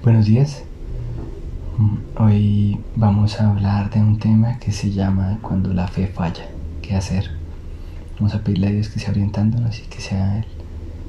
Buenos 0.00 0.26
días. 0.26 0.62
Mm, 1.76 2.22
Hoy 2.22 2.78
vamos 2.94 3.40
a 3.40 3.50
hablar 3.50 3.90
de 3.90 3.98
un 3.98 4.20
tema 4.20 4.60
que 4.60 4.70
se 4.70 4.92
llama 4.92 5.40
cuando 5.42 5.74
la 5.74 5.88
fe 5.88 6.06
falla. 6.06 6.46
¿Qué 6.82 6.94
hacer? 6.94 7.32
Vamos 8.16 8.32
a 8.32 8.44
pedirle 8.44 8.68
a 8.68 8.70
Dios 8.70 8.90
que 8.90 9.00
sea 9.00 9.10
orientándonos 9.10 9.80
y 9.80 9.82
que 9.82 10.00
sea 10.00 10.38
Él 10.38 10.44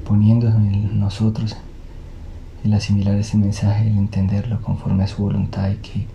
poniendo 0.04 0.48
en 0.48 0.98
nosotros 0.98 1.56
el 2.64 2.74
asimilar 2.74 3.14
ese 3.14 3.36
mensaje, 3.36 3.88
el 3.88 3.96
entenderlo 3.96 4.60
conforme 4.60 5.04
a 5.04 5.06
su 5.06 5.22
voluntad 5.22 5.70
y 5.70 5.76
que 5.76 6.06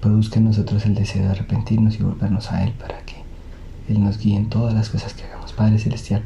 produzca 0.00 0.40
en 0.40 0.46
nosotros 0.46 0.84
el 0.86 0.96
deseo 0.96 1.22
de 1.22 1.30
arrepentirnos 1.30 2.00
y 2.00 2.02
volvernos 2.02 2.50
a 2.50 2.64
Él 2.64 2.72
para 2.72 2.98
que 3.02 3.14
Él 3.88 4.02
nos 4.02 4.18
guíe 4.18 4.36
en 4.36 4.48
todas 4.48 4.74
las 4.74 4.90
cosas 4.90 5.14
que 5.14 5.22
hagamos. 5.22 5.52
Padre 5.52 5.78
Celestial, 5.78 6.24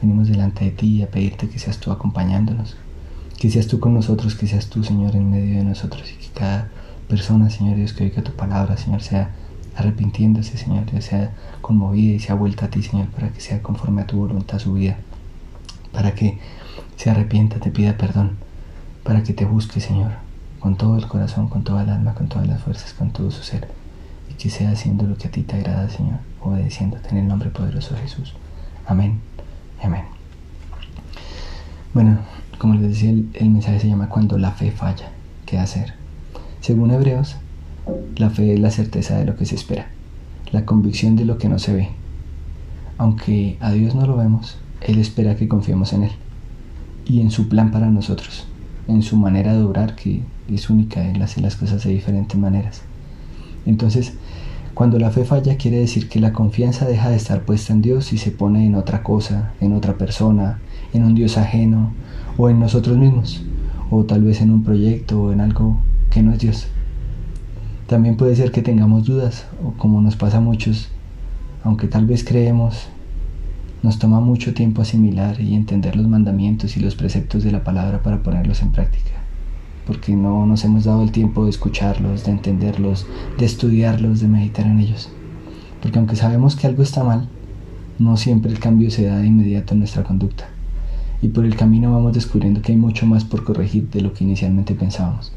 venimos 0.00 0.28
delante 0.28 0.66
de 0.66 0.70
ti 0.70 1.02
a 1.02 1.10
pedirte 1.10 1.48
que 1.48 1.58
seas 1.58 1.78
tú 1.78 1.90
acompañándonos 1.90 2.76
que 3.38 3.50
seas 3.50 3.68
tú 3.68 3.78
con 3.78 3.94
nosotros, 3.94 4.34
que 4.34 4.46
seas 4.46 4.66
tú, 4.66 4.82
Señor, 4.82 5.14
en 5.14 5.30
medio 5.30 5.58
de 5.58 5.64
nosotros 5.64 6.10
y 6.10 6.16
que 6.16 6.28
cada 6.34 6.68
persona, 7.08 7.48
Señor 7.50 7.76
Dios, 7.76 7.92
que 7.92 8.04
oiga 8.04 8.22
tu 8.22 8.32
palabra, 8.32 8.76
Señor, 8.76 9.00
sea 9.00 9.30
arrepintiéndose, 9.76 10.58
Señor, 10.58 10.90
Dios, 10.90 11.04
sea 11.04 11.32
conmovida 11.60 12.16
y 12.16 12.18
sea 12.18 12.34
vuelta 12.34 12.66
a 12.66 12.70
ti, 12.70 12.82
Señor, 12.82 13.06
para 13.08 13.30
que 13.30 13.40
sea 13.40 13.62
conforme 13.62 14.02
a 14.02 14.06
tu 14.06 14.16
voluntad 14.16 14.58
su 14.58 14.74
vida, 14.74 14.98
para 15.92 16.14
que 16.14 16.38
se 16.96 17.10
arrepienta, 17.10 17.60
te 17.60 17.70
pida 17.70 17.96
perdón, 17.96 18.32
para 19.04 19.22
que 19.22 19.32
te 19.32 19.44
busque, 19.44 19.80
Señor, 19.80 20.12
con 20.58 20.76
todo 20.76 20.96
el 20.96 21.06
corazón, 21.06 21.48
con 21.48 21.62
toda 21.62 21.84
el 21.84 21.90
alma, 21.90 22.14
con 22.14 22.28
todas 22.28 22.48
las 22.48 22.60
fuerzas, 22.60 22.92
con 22.92 23.12
todo 23.12 23.30
su 23.30 23.44
ser, 23.44 23.68
y 24.28 24.34
que 24.34 24.50
sea 24.50 24.72
haciendo 24.72 25.04
lo 25.04 25.16
que 25.16 25.28
a 25.28 25.30
ti 25.30 25.42
te 25.42 25.56
agrada, 25.56 25.88
Señor, 25.88 26.18
obedeciéndote 26.40 27.10
en 27.10 27.18
el 27.18 27.28
nombre 27.28 27.50
poderoso 27.50 27.94
de 27.94 28.00
Jesús. 28.00 28.34
Amén. 28.84 29.20
Amén. 29.80 30.17
Bueno, 31.94 32.18
como 32.58 32.74
les 32.74 32.82
decía, 32.82 33.10
el, 33.10 33.28
el, 33.34 33.50
mensaje 33.50 33.80
se 33.80 33.88
llama 33.88 34.08
Cuando 34.08 34.38
la 34.38 34.52
fe 34.52 34.70
falla. 34.70 35.10
¿Qué 35.46 35.58
hacer? 35.58 35.94
Según 36.60 36.90
Hebreos, 36.90 37.36
la 38.16 38.30
fe 38.30 38.54
es 38.54 38.60
la 38.60 38.70
certeza 38.70 39.16
de 39.16 39.24
lo 39.24 39.36
que 39.36 39.46
se 39.46 39.54
espera, 39.54 39.88
la 40.52 40.64
convicción 40.64 41.16
de 41.16 41.24
lo 41.24 41.38
que 41.38 41.48
no 41.48 41.58
se 41.58 41.72
ve. 41.72 41.88
Aunque 42.98 43.56
a 43.60 43.72
Dios 43.72 43.94
no 43.94 44.06
lo 44.06 44.16
vemos, 44.16 44.58
Él 44.80 44.98
espera 44.98 45.36
que 45.36 45.48
confiemos 45.48 45.92
en 45.92 46.04
Él 46.04 46.12
y 47.06 47.20
en 47.20 47.30
su 47.30 47.48
plan 47.48 47.70
para 47.70 47.90
nosotros, 47.90 48.46
en 48.86 49.02
su 49.02 49.16
manera 49.16 49.54
de 49.54 49.62
obrar 49.62 49.94
que 49.94 50.22
es 50.48 50.68
única, 50.68 51.08
Él 51.08 51.22
hace 51.22 51.40
las 51.40 51.56
cosas 51.56 51.84
de 51.84 51.90
diferentes 51.90 52.38
maneras. 52.38 52.82
Entonces, 53.64 54.14
cuando 54.74 54.98
la 54.98 55.10
fe 55.10 55.24
falla 55.24 55.56
quiere 55.56 55.78
decir 55.78 56.08
que 56.08 56.20
la 56.20 56.32
confianza 56.32 56.86
deja 56.86 57.08
de 57.10 57.16
estar 57.16 57.42
puesta 57.42 57.72
en 57.72 57.82
Dios 57.82 58.12
y 58.12 58.18
se 58.18 58.30
pone 58.30 58.66
en 58.66 58.74
otra 58.74 59.02
cosa, 59.02 59.52
en 59.60 59.72
otra 59.72 59.96
persona, 59.96 60.58
en 60.92 61.04
un 61.04 61.14
Dios 61.14 61.36
ajeno 61.36 61.92
o 62.36 62.48
en 62.48 62.60
nosotros 62.60 62.96
mismos, 62.96 63.42
o 63.90 64.04
tal 64.04 64.22
vez 64.22 64.40
en 64.40 64.50
un 64.50 64.62
proyecto 64.62 65.22
o 65.22 65.32
en 65.32 65.40
algo 65.40 65.80
que 66.10 66.22
no 66.22 66.32
es 66.32 66.38
Dios. 66.38 66.68
También 67.86 68.16
puede 68.16 68.36
ser 68.36 68.52
que 68.52 68.62
tengamos 68.62 69.04
dudas, 69.04 69.46
o 69.64 69.72
como 69.72 70.00
nos 70.00 70.16
pasa 70.16 70.38
a 70.38 70.40
muchos, 70.40 70.88
aunque 71.64 71.88
tal 71.88 72.06
vez 72.06 72.22
creemos, 72.22 72.88
nos 73.82 73.98
toma 73.98 74.20
mucho 74.20 74.54
tiempo 74.54 74.82
asimilar 74.82 75.40
y 75.40 75.54
entender 75.54 75.96
los 75.96 76.06
mandamientos 76.06 76.76
y 76.76 76.80
los 76.80 76.94
preceptos 76.94 77.44
de 77.44 77.52
la 77.52 77.64
palabra 77.64 78.02
para 78.02 78.22
ponerlos 78.22 78.62
en 78.62 78.72
práctica, 78.72 79.12
porque 79.86 80.14
no 80.14 80.46
nos 80.46 80.64
hemos 80.64 80.84
dado 80.84 81.02
el 81.02 81.12
tiempo 81.12 81.44
de 81.44 81.50
escucharlos, 81.50 82.24
de 82.24 82.32
entenderlos, 82.32 83.06
de 83.38 83.46
estudiarlos, 83.46 84.20
de 84.20 84.28
meditar 84.28 84.66
en 84.66 84.80
ellos. 84.80 85.10
Porque 85.80 85.98
aunque 85.98 86.16
sabemos 86.16 86.56
que 86.56 86.66
algo 86.66 86.82
está 86.82 87.04
mal, 87.04 87.28
no 87.98 88.16
siempre 88.16 88.52
el 88.52 88.60
cambio 88.60 88.90
se 88.90 89.06
da 89.06 89.18
de 89.18 89.26
inmediato 89.26 89.74
en 89.74 89.80
nuestra 89.80 90.04
conducta 90.04 90.48
y 91.20 91.28
por 91.28 91.44
el 91.44 91.56
camino 91.56 91.92
vamos 91.92 92.12
descubriendo 92.12 92.62
que 92.62 92.72
hay 92.72 92.78
mucho 92.78 93.06
más 93.06 93.24
por 93.24 93.44
corregir 93.44 93.88
de 93.90 94.00
lo 94.00 94.12
que 94.12 94.24
inicialmente 94.24 94.74
pensábamos, 94.74 95.32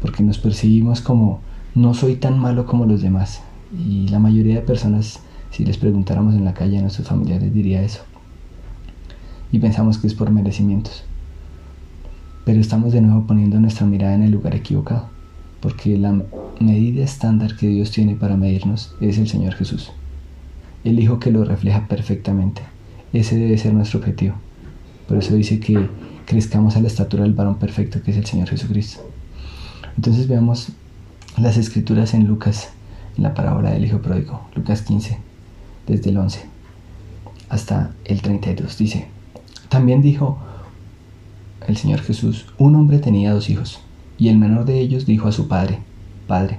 porque 0.00 0.22
nos 0.22 0.38
percibimos 0.38 1.00
como 1.00 1.40
no 1.74 1.94
soy 1.94 2.16
tan 2.16 2.38
malo 2.38 2.66
como 2.66 2.86
los 2.86 3.02
demás 3.02 3.42
y 3.72 4.08
la 4.08 4.18
mayoría 4.18 4.56
de 4.56 4.62
personas 4.62 5.20
si 5.50 5.64
les 5.64 5.78
preguntáramos 5.78 6.34
en 6.34 6.44
la 6.44 6.54
calle 6.54 6.78
a 6.78 6.82
nuestros 6.82 7.08
familiares 7.08 7.52
diría 7.52 7.82
eso. 7.82 8.02
Y 9.52 9.58
pensamos 9.58 9.98
que 9.98 10.06
es 10.06 10.14
por 10.14 10.30
merecimientos. 10.30 11.04
Pero 12.44 12.60
estamos 12.60 12.92
de 12.92 13.00
nuevo 13.00 13.26
poniendo 13.26 13.58
nuestra 13.60 13.86
mirada 13.86 14.14
en 14.14 14.22
el 14.22 14.32
lugar 14.32 14.54
equivocado 14.54 15.08
porque 15.60 15.98
la 15.98 16.22
medida 16.60 17.02
estándar 17.02 17.56
que 17.56 17.66
Dios 17.66 17.90
tiene 17.90 18.14
para 18.14 18.36
medirnos 18.36 18.94
es 19.00 19.18
el 19.18 19.28
Señor 19.28 19.54
Jesús. 19.54 19.90
El 20.84 21.00
Hijo 21.00 21.18
que 21.18 21.32
lo 21.32 21.44
refleja 21.44 21.88
perfectamente. 21.88 22.62
Ese 23.12 23.36
debe 23.36 23.58
ser 23.58 23.74
nuestro 23.74 23.98
objetivo 23.98 24.36
por 25.08 25.18
eso 25.18 25.34
dice 25.34 25.60
que 25.60 25.88
crezcamos 26.24 26.76
a 26.76 26.80
la 26.80 26.88
estatura 26.88 27.22
del 27.22 27.34
varón 27.34 27.58
perfecto 27.58 28.02
que 28.02 28.10
es 28.10 28.16
el 28.16 28.26
Señor 28.26 28.48
Jesucristo. 28.48 29.00
Entonces 29.96 30.28
veamos 30.28 30.68
las 31.38 31.56
escrituras 31.56 32.14
en 32.14 32.26
Lucas, 32.26 32.70
en 33.16 33.22
la 33.22 33.34
parábola 33.34 33.70
del 33.70 33.84
Hijo 33.84 34.00
Pródigo, 34.00 34.42
Lucas 34.54 34.82
15, 34.82 35.18
desde 35.86 36.10
el 36.10 36.18
11 36.18 36.56
hasta 37.48 37.92
el 38.04 38.22
32. 38.22 38.76
Dice, 38.78 39.06
también 39.68 40.02
dijo 40.02 40.38
el 41.66 41.76
Señor 41.76 42.00
Jesús, 42.00 42.46
un 42.58 42.74
hombre 42.74 42.98
tenía 42.98 43.32
dos 43.32 43.50
hijos, 43.50 43.80
y 44.18 44.28
el 44.28 44.38
menor 44.38 44.64
de 44.64 44.80
ellos 44.80 45.06
dijo 45.06 45.28
a 45.28 45.32
su 45.32 45.48
padre, 45.48 45.78
Padre, 46.26 46.58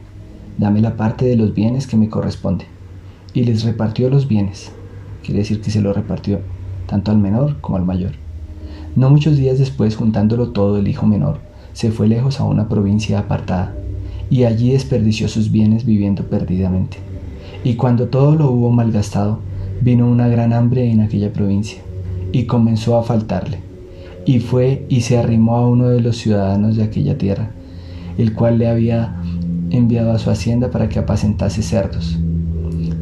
dame 0.57 0.81
la 0.81 0.95
parte 0.95 1.25
de 1.25 1.35
los 1.35 1.53
bienes 1.53 1.87
que 1.87 1.97
me 1.97 2.09
corresponde. 2.09 2.65
Y 3.33 3.43
les 3.43 3.63
repartió 3.63 4.09
los 4.09 4.27
bienes. 4.27 4.71
Quiere 5.23 5.39
decir 5.39 5.61
que 5.61 5.71
se 5.71 5.81
lo 5.81 5.93
repartió 5.93 6.39
tanto 6.87 7.11
al 7.11 7.17
menor 7.17 7.59
como 7.59 7.77
al 7.77 7.85
mayor. 7.85 8.13
No 8.95 9.09
muchos 9.09 9.37
días 9.37 9.59
después, 9.59 9.95
juntándolo 9.95 10.49
todo, 10.49 10.77
el 10.77 10.87
hijo 10.87 11.05
menor 11.05 11.47
se 11.77 11.91
fue 11.91 12.07
lejos 12.07 12.39
a 12.39 12.43
una 12.43 12.67
provincia 12.67 13.19
apartada, 13.19 13.75
y 14.31 14.45
allí 14.45 14.71
desperdició 14.71 15.27
sus 15.27 15.51
bienes 15.51 15.85
viviendo 15.85 16.23
perdidamente. 16.23 16.97
Y 17.63 17.75
cuando 17.75 18.07
todo 18.07 18.35
lo 18.35 18.49
hubo 18.49 18.71
malgastado, 18.71 19.41
vino 19.81 20.09
una 20.09 20.27
gran 20.27 20.53
hambre 20.53 20.89
en 20.89 21.01
aquella 21.01 21.31
provincia, 21.31 21.79
y 22.31 22.45
comenzó 22.45 22.97
a 22.97 23.03
faltarle. 23.03 23.59
Y 24.25 24.39
fue 24.39 24.87
y 24.89 25.01
se 25.01 25.19
arrimó 25.19 25.57
a 25.57 25.69
uno 25.69 25.89
de 25.89 26.01
los 26.01 26.17
ciudadanos 26.17 26.77
de 26.77 26.83
aquella 26.83 27.15
tierra, 27.15 27.51
el 28.17 28.33
cual 28.33 28.57
le 28.57 28.69
había 28.69 29.21
enviado 29.69 30.13
a 30.13 30.17
su 30.17 30.31
hacienda 30.31 30.71
para 30.71 30.89
que 30.89 30.97
apacentase 30.97 31.61
cerdos. 31.61 32.17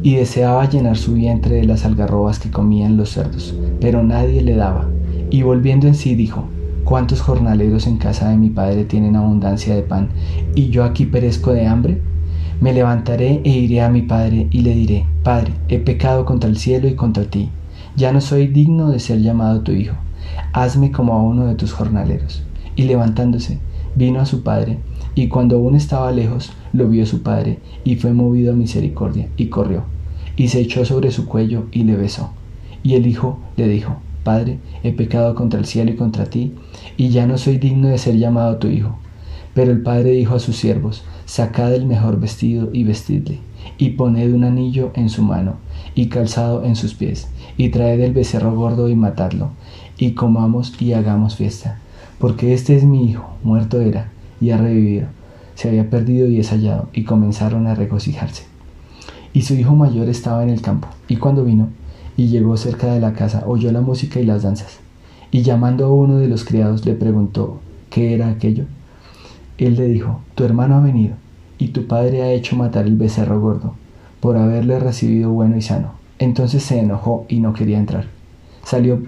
Y 0.02 0.16
deseaba 0.16 0.68
llenar 0.68 0.98
su 0.98 1.14
vientre 1.14 1.56
de 1.56 1.64
las 1.64 1.86
algarrobas 1.86 2.38
que 2.40 2.50
comían 2.50 2.98
los 2.98 3.08
cerdos, 3.08 3.54
pero 3.80 4.02
nadie 4.02 4.42
le 4.42 4.54
daba 4.54 4.86
y 5.30 5.42
volviendo 5.42 5.86
en 5.86 5.94
sí 5.94 6.14
dijo, 6.14 6.44
¿cuántos 6.84 7.20
jornaleros 7.20 7.86
en 7.86 7.98
casa 7.98 8.28
de 8.28 8.36
mi 8.36 8.50
padre 8.50 8.84
tienen 8.84 9.16
abundancia 9.16 9.74
de 9.74 9.82
pan 9.82 10.10
y 10.54 10.68
yo 10.68 10.84
aquí 10.84 11.06
perezco 11.06 11.52
de 11.52 11.66
hambre? 11.66 12.00
Me 12.60 12.72
levantaré 12.72 13.42
e 13.44 13.50
iré 13.50 13.82
a 13.82 13.90
mi 13.90 14.02
padre 14.02 14.46
y 14.50 14.60
le 14.62 14.74
diré, 14.74 15.06
Padre, 15.22 15.52
he 15.68 15.78
pecado 15.78 16.24
contra 16.24 16.48
el 16.48 16.56
cielo 16.56 16.88
y 16.88 16.94
contra 16.94 17.24
ti, 17.24 17.50
ya 17.96 18.12
no 18.12 18.20
soy 18.20 18.46
digno 18.46 18.90
de 18.90 18.98
ser 18.98 19.20
llamado 19.20 19.60
tu 19.60 19.72
hijo, 19.72 19.96
hazme 20.52 20.92
como 20.92 21.12
a 21.12 21.22
uno 21.22 21.46
de 21.46 21.54
tus 21.54 21.72
jornaleros. 21.72 22.42
Y 22.76 22.84
levantándose, 22.84 23.58
vino 23.94 24.20
a 24.20 24.26
su 24.26 24.42
padre, 24.42 24.78
y 25.14 25.28
cuando 25.28 25.56
aún 25.56 25.74
estaba 25.74 26.12
lejos, 26.12 26.52
lo 26.72 26.88
vio 26.88 27.06
su 27.06 27.22
padre, 27.22 27.58
y 27.84 27.96
fue 27.96 28.12
movido 28.12 28.52
a 28.52 28.56
misericordia, 28.56 29.28
y 29.36 29.46
corrió, 29.46 29.84
y 30.36 30.48
se 30.48 30.60
echó 30.60 30.84
sobre 30.84 31.10
su 31.10 31.26
cuello 31.26 31.66
y 31.72 31.84
le 31.84 31.96
besó. 31.96 32.30
Y 32.82 32.94
el 32.94 33.06
hijo 33.06 33.38
le 33.56 33.66
dijo, 33.66 33.96
Padre, 34.26 34.58
he 34.82 34.90
pecado 34.90 35.36
contra 35.36 35.60
el 35.60 35.66
cielo 35.66 35.92
y 35.92 35.94
contra 35.94 36.24
ti, 36.24 36.52
y 36.96 37.10
ya 37.10 37.28
no 37.28 37.38
soy 37.38 37.58
digno 37.58 37.86
de 37.86 37.96
ser 37.96 38.16
llamado 38.16 38.56
tu 38.56 38.66
hijo. 38.66 38.98
Pero 39.54 39.70
el 39.70 39.82
padre 39.82 40.10
dijo 40.10 40.34
a 40.34 40.40
sus 40.40 40.56
siervos, 40.56 41.04
Sacad 41.26 41.72
el 41.72 41.86
mejor 41.86 42.18
vestido 42.18 42.70
y 42.72 42.82
vestidle, 42.82 43.38
y 43.78 43.90
poned 43.90 44.34
un 44.34 44.42
anillo 44.42 44.90
en 44.94 45.10
su 45.10 45.22
mano, 45.22 45.58
y 45.94 46.08
calzado 46.08 46.64
en 46.64 46.74
sus 46.74 46.94
pies, 46.94 47.28
y 47.56 47.68
traed 47.68 48.00
el 48.00 48.14
becerro 48.14 48.52
gordo 48.56 48.88
y 48.88 48.96
matadlo, 48.96 49.50
y 49.96 50.14
comamos 50.14 50.74
y 50.82 50.92
hagamos 50.94 51.36
fiesta, 51.36 51.78
porque 52.18 52.52
este 52.52 52.74
es 52.74 52.82
mi 52.82 53.08
hijo, 53.08 53.28
muerto 53.44 53.80
era, 53.80 54.10
y 54.40 54.50
ha 54.50 54.56
revivido, 54.56 55.06
se 55.54 55.68
había 55.68 55.88
perdido 55.88 56.26
y 56.26 56.40
es 56.40 56.50
hallado, 56.50 56.88
y 56.92 57.04
comenzaron 57.04 57.68
a 57.68 57.76
regocijarse. 57.76 58.42
Y 59.32 59.42
su 59.42 59.54
hijo 59.54 59.76
mayor 59.76 60.08
estaba 60.08 60.42
en 60.42 60.50
el 60.50 60.62
campo, 60.62 60.88
y 61.06 61.14
cuando 61.14 61.44
vino, 61.44 61.68
y 62.16 62.28
llegó 62.28 62.56
cerca 62.56 62.92
de 62.92 63.00
la 63.00 63.12
casa, 63.12 63.44
oyó 63.46 63.70
la 63.72 63.80
música 63.80 64.20
y 64.20 64.24
las 64.24 64.42
danzas, 64.42 64.80
y 65.30 65.42
llamando 65.42 65.86
a 65.86 65.92
uno 65.92 66.18
de 66.18 66.28
los 66.28 66.44
criados 66.44 66.86
le 66.86 66.94
preguntó 66.94 67.60
qué 67.90 68.14
era 68.14 68.28
aquello. 68.28 68.64
Él 69.58 69.76
le 69.76 69.88
dijo, 69.88 70.20
tu 70.34 70.44
hermano 70.44 70.76
ha 70.76 70.80
venido, 70.80 71.14
y 71.58 71.68
tu 71.68 71.86
padre 71.86 72.22
ha 72.22 72.32
hecho 72.32 72.56
matar 72.56 72.86
el 72.86 72.96
becerro 72.96 73.40
gordo, 73.40 73.74
por 74.20 74.36
haberle 74.36 74.78
recibido 74.78 75.30
bueno 75.30 75.56
y 75.56 75.62
sano. 75.62 75.92
Entonces 76.18 76.62
se 76.62 76.78
enojó 76.78 77.26
y 77.28 77.40
no 77.40 77.52
quería 77.52 77.78
entrar. 77.78 78.06
Salió 78.64 79.02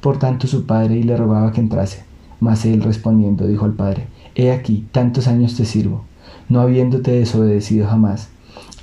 por 0.00 0.18
tanto 0.18 0.46
su 0.46 0.66
padre 0.66 0.96
y 0.96 1.02
le 1.02 1.16
rogaba 1.16 1.52
que 1.52 1.60
entrase. 1.60 2.04
Mas 2.40 2.66
él 2.66 2.82
respondiendo 2.82 3.46
dijo 3.46 3.64
al 3.64 3.72
padre, 3.72 4.06
He 4.34 4.50
aquí, 4.50 4.86
tantos 4.92 5.28
años 5.28 5.56
te 5.56 5.64
sirvo, 5.64 6.04
no 6.48 6.60
habiéndote 6.60 7.12
desobedecido 7.12 7.86
jamás, 7.86 8.28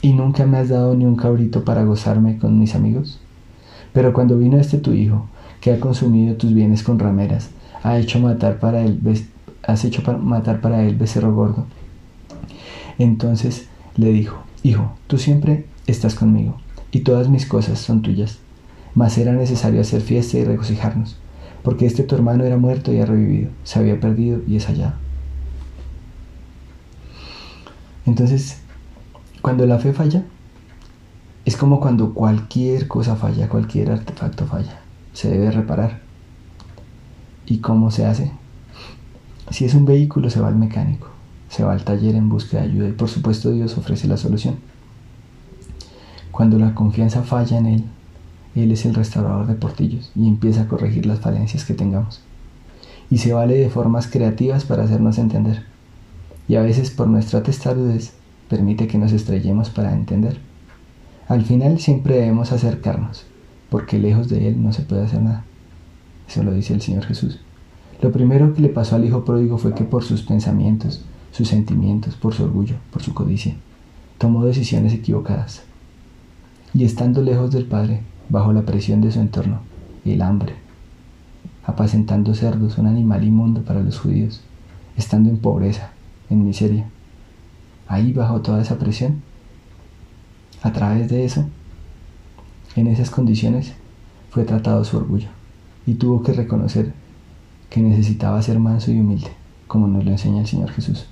y 0.01 0.13
nunca 0.13 0.47
me 0.47 0.57
has 0.57 0.69
dado 0.69 0.95
ni 0.95 1.05
un 1.05 1.15
cabrito 1.15 1.63
para 1.63 1.83
gozarme 1.83 2.37
con 2.39 2.57
mis 2.57 2.73
amigos. 2.73 3.20
Pero 3.93 4.13
cuando 4.13 4.37
vino 4.37 4.57
este 4.57 4.77
tu 4.77 4.93
hijo, 4.93 5.27
que 5.59 5.71
ha 5.71 5.79
consumido 5.79 6.35
tus 6.35 6.53
bienes 6.53 6.83
con 6.83 6.99
rameras, 6.99 7.49
ha 7.83 7.97
hecho 7.97 8.19
matar 8.19 8.59
para 8.59 8.81
él 8.81 8.99
has 9.63 9.85
hecho 9.85 10.01
matar 10.17 10.59
para 10.61 10.83
él 10.83 10.95
becerro 10.95 11.33
gordo. 11.33 11.65
Entonces 12.97 13.67
le 13.95 14.11
dijo, 14.11 14.43
Hijo, 14.63 14.93
tú 15.07 15.17
siempre 15.17 15.65
estás 15.87 16.13
conmigo, 16.13 16.55
y 16.91 16.99
todas 16.99 17.29
mis 17.29 17.47
cosas 17.47 17.79
son 17.79 18.01
tuyas. 18.03 18.37
Mas 18.93 19.17
era 19.17 19.31
necesario 19.33 19.81
hacer 19.81 20.01
fiesta 20.01 20.37
y 20.37 20.43
regocijarnos, 20.43 21.17
porque 21.63 21.85
este 21.85 22.03
tu 22.03 22.13
hermano 22.15 22.43
era 22.43 22.57
muerto 22.57 22.93
y 22.93 22.99
ha 22.99 23.05
revivido, 23.05 23.49
se 23.63 23.79
había 23.79 23.99
perdido 23.99 24.41
y 24.47 24.57
es 24.57 24.65
hallado. 24.67 24.93
Entonces, 28.05 28.61
cuando 29.41 29.65
la 29.65 29.79
fe 29.79 29.93
falla, 29.93 30.23
es 31.51 31.57
como 31.57 31.81
cuando 31.81 32.13
cualquier 32.13 32.87
cosa 32.87 33.17
falla, 33.17 33.49
cualquier 33.49 33.91
artefacto 33.91 34.45
falla. 34.45 34.79
Se 35.11 35.29
debe 35.29 35.51
reparar. 35.51 35.99
¿Y 37.45 37.57
cómo 37.57 37.91
se 37.91 38.05
hace? 38.05 38.31
Si 39.49 39.65
es 39.65 39.73
un 39.73 39.83
vehículo, 39.83 40.29
se 40.29 40.39
va 40.39 40.47
al 40.47 40.55
mecánico, 40.55 41.09
se 41.49 41.65
va 41.65 41.73
al 41.73 41.83
taller 41.83 42.15
en 42.15 42.29
busca 42.29 42.55
de 42.55 42.63
ayuda 42.63 42.87
y 42.87 42.93
por 42.93 43.09
supuesto 43.09 43.51
Dios 43.51 43.77
ofrece 43.77 44.07
la 44.07 44.15
solución. 44.15 44.55
Cuando 46.31 46.57
la 46.57 46.73
confianza 46.73 47.21
falla 47.23 47.57
en 47.57 47.65
Él, 47.65 47.83
Él 48.55 48.71
es 48.71 48.85
el 48.85 48.95
restaurador 48.95 49.47
de 49.47 49.55
portillos 49.55 50.09
y 50.15 50.29
empieza 50.29 50.61
a 50.61 50.67
corregir 50.69 51.05
las 51.05 51.19
falencias 51.19 51.65
que 51.65 51.73
tengamos. 51.73 52.21
Y 53.09 53.17
se 53.17 53.33
vale 53.33 53.55
de 53.55 53.69
formas 53.69 54.07
creativas 54.07 54.63
para 54.63 54.85
hacernos 54.85 55.17
entender. 55.17 55.65
Y 56.47 56.55
a 56.55 56.61
veces 56.61 56.91
por 56.91 57.07
nuestra 57.07 57.43
testarudez 57.43 58.13
permite 58.47 58.87
que 58.87 58.97
nos 58.97 59.11
estrellemos 59.11 59.69
para 59.69 59.91
entender. 59.91 60.39
Al 61.27 61.43
final 61.43 61.79
siempre 61.79 62.15
debemos 62.15 62.51
acercarnos, 62.51 63.25
porque 63.69 63.99
lejos 63.99 64.29
de 64.29 64.47
Él 64.47 64.61
no 64.61 64.73
se 64.73 64.81
puede 64.81 65.03
hacer 65.03 65.21
nada. 65.21 65.45
Eso 66.27 66.43
lo 66.43 66.53
dice 66.53 66.73
el 66.73 66.81
Señor 66.81 67.05
Jesús. 67.05 67.39
Lo 68.01 68.11
primero 68.11 68.53
que 68.53 68.61
le 68.61 68.69
pasó 68.69 68.95
al 68.95 69.05
hijo 69.05 69.23
pródigo 69.25 69.57
fue 69.57 69.75
que 69.75 69.83
por 69.83 70.03
sus 70.03 70.23
pensamientos, 70.23 71.05
sus 71.31 71.47
sentimientos, 71.47 72.15
por 72.15 72.33
su 72.33 72.43
orgullo, 72.43 72.75
por 72.91 73.03
su 73.03 73.13
codicia, 73.13 73.55
tomó 74.17 74.43
decisiones 74.45 74.93
equivocadas. 74.93 75.63
Y 76.73 76.83
estando 76.83 77.21
lejos 77.21 77.51
del 77.51 77.65
Padre, 77.65 78.01
bajo 78.29 78.53
la 78.53 78.63
presión 78.63 79.01
de 79.01 79.11
su 79.11 79.19
entorno, 79.19 79.59
el 80.05 80.21
hambre, 80.21 80.55
apacentando 81.65 82.33
cerdos, 82.33 82.77
un 82.77 82.87
animal 82.87 83.23
inmundo 83.23 83.61
para 83.61 83.81
los 83.81 83.99
judíos, 83.99 84.41
estando 84.97 85.29
en 85.29 85.37
pobreza, 85.37 85.91
en 86.29 86.45
miseria, 86.45 86.87
ahí 87.87 88.13
bajo 88.13 88.41
toda 88.41 88.61
esa 88.61 88.79
presión, 88.79 89.21
a 90.61 90.71
través 90.71 91.09
de 91.09 91.25
eso, 91.25 91.45
en 92.75 92.87
esas 92.87 93.09
condiciones, 93.09 93.73
fue 94.29 94.43
tratado 94.43 94.83
su 94.85 94.97
orgullo 94.97 95.27
y 95.85 95.95
tuvo 95.95 96.23
que 96.23 96.33
reconocer 96.33 96.93
que 97.69 97.81
necesitaba 97.81 98.41
ser 98.41 98.59
manso 98.59 98.91
y 98.91 98.99
humilde, 98.99 99.29
como 99.67 99.87
nos 99.87 100.05
lo 100.05 100.11
enseña 100.11 100.41
el 100.41 100.47
Señor 100.47 100.71
Jesús. 100.71 101.05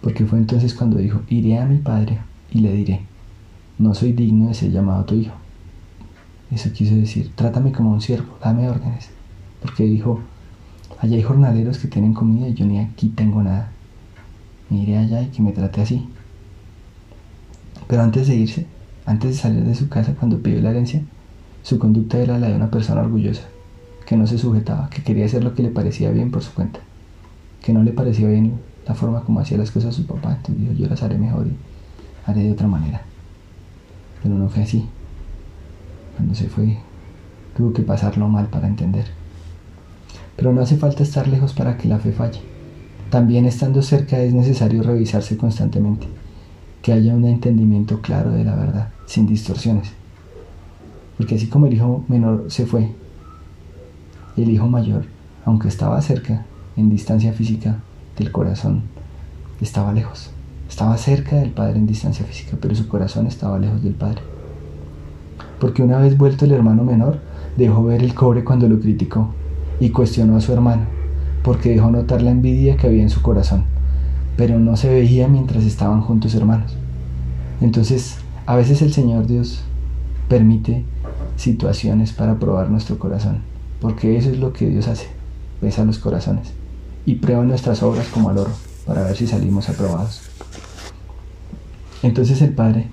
Porque 0.00 0.24
fue 0.24 0.38
entonces 0.38 0.74
cuando 0.74 0.98
dijo, 0.98 1.22
iré 1.28 1.58
a 1.58 1.66
mi 1.66 1.78
Padre 1.78 2.18
y 2.50 2.60
le 2.60 2.72
diré, 2.72 3.00
no 3.78 3.94
soy 3.94 4.12
digno 4.12 4.48
de 4.48 4.54
ser 4.54 4.70
llamado 4.70 5.04
tu 5.04 5.14
hijo. 5.16 5.34
Eso 6.50 6.72
quiso 6.72 6.94
decir, 6.94 7.32
trátame 7.34 7.72
como 7.72 7.90
un 7.90 8.00
siervo, 8.00 8.38
dame 8.42 8.68
órdenes. 8.68 9.10
Porque 9.60 9.84
dijo, 9.84 10.20
allá 11.00 11.16
hay 11.16 11.22
jornaleros 11.22 11.78
que 11.78 11.88
tienen 11.88 12.14
comida 12.14 12.48
y 12.48 12.54
yo 12.54 12.64
ni 12.64 12.78
aquí 12.78 13.08
tengo 13.08 13.42
nada. 13.42 13.70
Me 14.70 14.82
iré 14.82 14.98
allá 14.98 15.22
y 15.22 15.26
que 15.26 15.42
me 15.42 15.52
trate 15.52 15.82
así. 15.82 16.08
Pero 17.88 18.02
antes 18.02 18.28
de 18.28 18.36
irse, 18.36 18.66
antes 19.06 19.30
de 19.30 19.36
salir 19.36 19.64
de 19.64 19.74
su 19.74 19.88
casa 19.88 20.14
cuando 20.14 20.38
pidió 20.38 20.60
la 20.60 20.70
herencia, 20.70 21.02
su 21.62 21.78
conducta 21.78 22.18
era 22.18 22.38
la 22.38 22.48
de 22.48 22.54
una 22.54 22.70
persona 22.70 23.00
orgullosa, 23.00 23.44
que 24.06 24.16
no 24.16 24.26
se 24.26 24.36
sujetaba, 24.36 24.90
que 24.90 25.02
quería 25.02 25.24
hacer 25.24 25.42
lo 25.42 25.54
que 25.54 25.62
le 25.62 25.70
parecía 25.70 26.10
bien 26.10 26.30
por 26.30 26.42
su 26.42 26.52
cuenta, 26.52 26.80
que 27.62 27.72
no 27.72 27.82
le 27.82 27.92
parecía 27.92 28.28
bien 28.28 28.60
la 28.86 28.94
forma 28.94 29.22
como 29.22 29.40
hacía 29.40 29.56
las 29.56 29.70
cosas 29.70 29.94
su 29.94 30.06
papá, 30.06 30.36
entonces 30.36 30.60
dijo 30.60 30.74
yo 30.74 30.86
las 30.86 31.02
haré 31.02 31.16
mejor 31.16 31.46
y 31.46 31.56
haré 32.26 32.42
de 32.42 32.52
otra 32.52 32.68
manera. 32.68 33.02
Pero 34.22 34.34
no 34.34 34.48
fue 34.50 34.62
así. 34.64 34.84
Cuando 36.16 36.34
se 36.34 36.48
fue, 36.48 36.76
tuvo 37.56 37.72
que 37.72 37.82
pasarlo 37.82 38.28
mal 38.28 38.48
para 38.48 38.68
entender. 38.68 39.06
Pero 40.36 40.52
no 40.52 40.60
hace 40.60 40.76
falta 40.76 41.02
estar 41.02 41.26
lejos 41.26 41.54
para 41.54 41.78
que 41.78 41.88
la 41.88 41.98
fe 41.98 42.12
falle. 42.12 42.40
También 43.10 43.46
estando 43.46 43.80
cerca 43.80 44.20
es 44.20 44.34
necesario 44.34 44.82
revisarse 44.82 45.38
constantemente 45.38 46.06
que 46.82 46.92
haya 46.92 47.14
un 47.14 47.24
entendimiento 47.24 48.00
claro 48.00 48.30
de 48.30 48.44
la 48.44 48.54
verdad, 48.54 48.88
sin 49.06 49.26
distorsiones. 49.26 49.90
Porque 51.16 51.34
así 51.34 51.48
como 51.48 51.66
el 51.66 51.74
hijo 51.74 52.04
menor 52.08 52.46
se 52.48 52.66
fue, 52.66 52.92
el 54.36 54.50
hijo 54.50 54.68
mayor, 54.68 55.04
aunque 55.44 55.68
estaba 55.68 56.00
cerca, 56.00 56.46
en 56.76 56.90
distancia 56.90 57.32
física 57.32 57.80
del 58.16 58.30
corazón, 58.30 58.82
estaba 59.60 59.92
lejos. 59.92 60.30
Estaba 60.68 60.96
cerca 60.96 61.36
del 61.36 61.50
Padre 61.50 61.78
en 61.78 61.86
distancia 61.86 62.24
física, 62.24 62.56
pero 62.60 62.74
su 62.74 62.86
corazón 62.86 63.26
estaba 63.26 63.58
lejos 63.58 63.82
del 63.82 63.94
Padre. 63.94 64.20
Porque 65.58 65.82
una 65.82 65.98
vez 65.98 66.16
vuelto 66.16 66.44
el 66.44 66.52
hermano 66.52 66.84
menor, 66.84 67.18
dejó 67.56 67.82
ver 67.82 68.04
el 68.04 68.14
cobre 68.14 68.44
cuando 68.44 68.68
lo 68.68 68.78
criticó 68.78 69.34
y 69.80 69.90
cuestionó 69.90 70.36
a 70.36 70.40
su 70.40 70.52
hermano, 70.52 70.82
porque 71.42 71.70
dejó 71.70 71.90
notar 71.90 72.22
la 72.22 72.30
envidia 72.30 72.76
que 72.76 72.86
había 72.86 73.02
en 73.02 73.10
su 73.10 73.22
corazón 73.22 73.77
pero 74.38 74.60
no 74.60 74.76
se 74.76 74.88
veía 74.88 75.26
mientras 75.26 75.64
estaban 75.64 76.00
juntos 76.00 76.32
hermanos. 76.36 76.76
Entonces, 77.60 78.18
a 78.46 78.54
veces 78.54 78.80
el 78.82 78.92
Señor 78.92 79.26
Dios 79.26 79.62
permite 80.28 80.84
situaciones 81.36 82.12
para 82.12 82.38
probar 82.38 82.70
nuestro 82.70 83.00
corazón, 83.00 83.42
porque 83.80 84.16
eso 84.16 84.30
es 84.30 84.38
lo 84.38 84.52
que 84.52 84.68
Dios 84.68 84.86
hace, 84.86 85.08
pesa 85.60 85.84
los 85.84 85.98
corazones 85.98 86.52
y 87.04 87.16
prueba 87.16 87.42
nuestras 87.42 87.82
obras 87.82 88.06
como 88.06 88.30
al 88.30 88.38
oro 88.38 88.52
para 88.86 89.02
ver 89.02 89.16
si 89.16 89.26
salimos 89.26 89.68
aprobados. 89.68 90.22
Entonces 92.04 92.40
el 92.40 92.54
Padre 92.54 92.86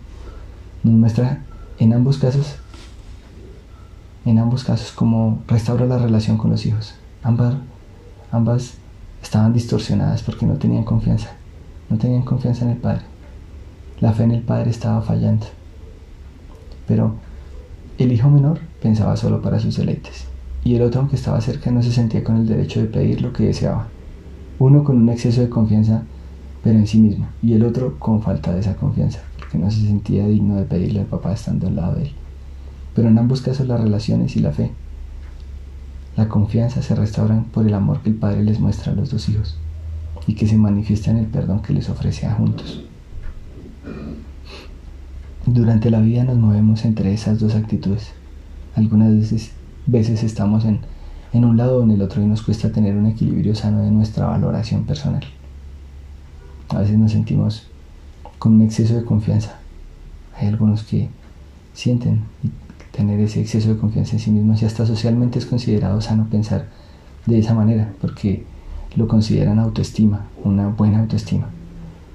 nos 0.81 0.95
muestra 0.95 1.43
en 1.77 1.93
ambos 1.93 2.17
casos, 2.17 2.55
en 4.25 4.39
ambos 4.39 4.63
casos, 4.63 4.91
cómo 4.93 5.43
restaura 5.47 5.85
la 5.85 5.99
relación 5.99 6.39
con 6.39 6.49
los 6.49 6.65
hijos. 6.65 6.95
Ambas, 7.21 7.53
ambas 8.31 8.79
estaban 9.25 9.53
distorsionadas 9.53 10.21
porque 10.21 10.45
no 10.45 10.53
tenían 10.53 10.83
confianza. 10.83 11.31
No 11.89 11.97
tenían 11.97 12.21
confianza 12.21 12.63
en 12.63 12.71
el 12.71 12.77
Padre. 12.77 13.01
La 13.99 14.13
fe 14.13 14.23
en 14.23 14.31
el 14.31 14.43
Padre 14.43 14.69
estaba 14.69 15.01
fallando. 15.01 15.47
Pero 16.87 17.15
el 17.97 18.11
hijo 18.11 18.29
menor 18.29 18.59
pensaba 18.83 19.17
solo 19.17 19.41
para 19.41 19.59
sus 19.59 19.77
deleites. 19.77 20.25
Y 20.63 20.75
el 20.75 20.83
otro, 20.83 21.01
aunque 21.01 21.15
estaba 21.15 21.41
cerca, 21.41 21.71
no 21.71 21.81
se 21.81 21.91
sentía 21.91 22.23
con 22.23 22.37
el 22.37 22.47
derecho 22.47 22.79
de 22.79 22.85
pedir 22.85 23.23
lo 23.23 23.33
que 23.33 23.45
deseaba. 23.45 23.87
Uno 24.59 24.83
con 24.83 25.01
un 25.01 25.09
exceso 25.09 25.41
de 25.41 25.49
confianza, 25.49 26.03
pero 26.63 26.77
en 26.77 26.85
sí 26.85 26.99
mismo. 26.99 27.27
Y 27.41 27.53
el 27.53 27.63
otro 27.65 27.97
con 27.97 28.21
falta 28.21 28.53
de 28.53 28.59
esa 28.59 28.75
confianza, 28.75 29.21
porque 29.39 29.57
no 29.57 29.71
se 29.71 29.81
sentía 29.81 30.27
digno 30.27 30.55
de 30.55 30.65
pedirle 30.65 30.99
al 30.99 31.07
papá 31.07 31.33
estando 31.33 31.67
al 31.67 31.75
lado 31.75 31.95
de 31.95 32.03
él. 32.03 32.11
Pero 32.93 33.09
en 33.09 33.17
ambos 33.17 33.41
casos 33.41 33.67
las 33.67 33.81
relaciones 33.81 34.35
y 34.35 34.39
la 34.39 34.51
fe 34.51 34.71
la 36.15 36.29
confianza 36.29 36.81
se 36.81 36.95
restauran 36.95 37.45
por 37.45 37.67
el 37.67 37.73
amor 37.73 38.01
que 38.01 38.09
el 38.09 38.15
Padre 38.15 38.43
les 38.43 38.59
muestra 38.59 38.91
a 38.91 38.95
los 38.95 39.11
dos 39.11 39.27
hijos 39.27 39.57
y 40.27 40.35
que 40.35 40.47
se 40.47 40.57
manifiesta 40.57 41.11
en 41.11 41.17
el 41.17 41.27
perdón 41.27 41.61
que 41.61 41.73
les 41.73 41.89
ofrece 41.89 42.25
a 42.25 42.33
juntos. 42.33 42.83
Durante 45.45 45.91
la 45.91 45.99
vida 45.99 46.23
nos 46.23 46.37
movemos 46.37 46.85
entre 46.85 47.13
esas 47.13 47.39
dos 47.39 47.53
actitudes. 47.53 48.13
Algunas 48.75 49.13
veces, 49.13 49.51
veces 49.85 50.23
estamos 50.23 50.65
en, 50.65 50.79
en 51.33 51.45
un 51.45 51.57
lado 51.57 51.79
o 51.79 51.83
en 51.83 51.91
el 51.91 52.01
otro 52.01 52.21
y 52.21 52.25
nos 52.25 52.41
cuesta 52.41 52.71
tener 52.71 52.95
un 52.95 53.05
equilibrio 53.05 53.53
sano 53.53 53.83
de 53.83 53.91
nuestra 53.91 54.25
valoración 54.25 54.85
personal. 54.85 55.23
A 56.69 56.79
veces 56.79 56.97
nos 56.97 57.11
sentimos 57.11 57.67
con 58.39 58.53
un 58.53 58.61
exceso 58.63 58.95
de 58.95 59.05
confianza. 59.05 59.59
Hay 60.37 60.47
algunos 60.47 60.83
que 60.83 61.09
sienten 61.73 62.21
tener 62.95 63.19
ese 63.19 63.41
exceso 63.41 63.69
de 63.69 63.77
confianza 63.77 64.13
en 64.13 64.19
sí 64.19 64.31
mismos 64.31 64.61
y 64.61 64.65
hasta 64.65 64.85
socialmente 64.85 65.37
es 65.37 65.45
considerado 65.45 65.99
sano 65.99 66.27
pensar 66.29 66.69
de 67.25 67.39
esa 67.39 67.53
manera 67.53 67.93
porque 67.99 68.45
lo 68.95 69.07
consideran 69.07 69.59
autoestima, 69.59 70.27
una 70.43 70.69
buena 70.69 70.99
autoestima, 70.99 71.49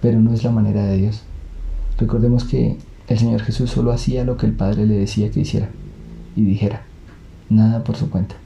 pero 0.01 0.19
no 0.21 0.33
es 0.33 0.43
la 0.43 0.51
manera 0.51 0.85
de 0.85 0.97
Dios. 0.97 1.23
Recordemos 1.99 2.45
que 2.45 2.79
el 3.09 3.19
Señor 3.19 3.43
Jesús 3.43 3.71
solo 3.71 3.93
hacía 3.93 4.25
lo 4.25 4.39
que 4.39 4.47
el 4.47 4.53
Padre 4.53 4.87
le 4.87 4.95
decía 4.95 5.31
que 5.31 5.41
hiciera 5.41 5.69
y 6.35 6.45
dijera, 6.45 6.83
nada 7.51 7.85
por 7.85 7.97
su 7.97 8.09
cuenta. 8.09 8.37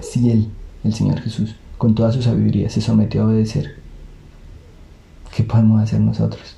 Si 0.00 0.30
Él, 0.30 0.48
el 0.84 0.94
Señor 0.94 1.20
Jesús, 1.20 1.56
con 1.78 1.96
toda 1.96 2.12
su 2.12 2.22
sabiduría 2.22 2.70
se 2.70 2.80
sometió 2.80 3.22
a 3.22 3.26
obedecer, 3.26 3.74
¿qué 5.34 5.42
podemos 5.42 5.82
hacer 5.82 6.00
nosotros? 6.00 6.56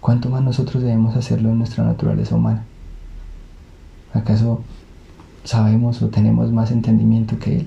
¿Cuánto 0.00 0.28
más 0.28 0.44
nosotros 0.44 0.82
debemos 0.82 1.16
hacerlo 1.16 1.50
en 1.50 1.58
nuestra 1.58 1.82
naturaleza 1.84 2.36
humana? 2.36 2.64
¿Acaso 4.12 4.62
sabemos 5.44 6.02
o 6.02 6.08
tenemos 6.08 6.52
más 6.52 6.70
entendimiento 6.70 7.38
que 7.38 7.60
Él? 7.60 7.66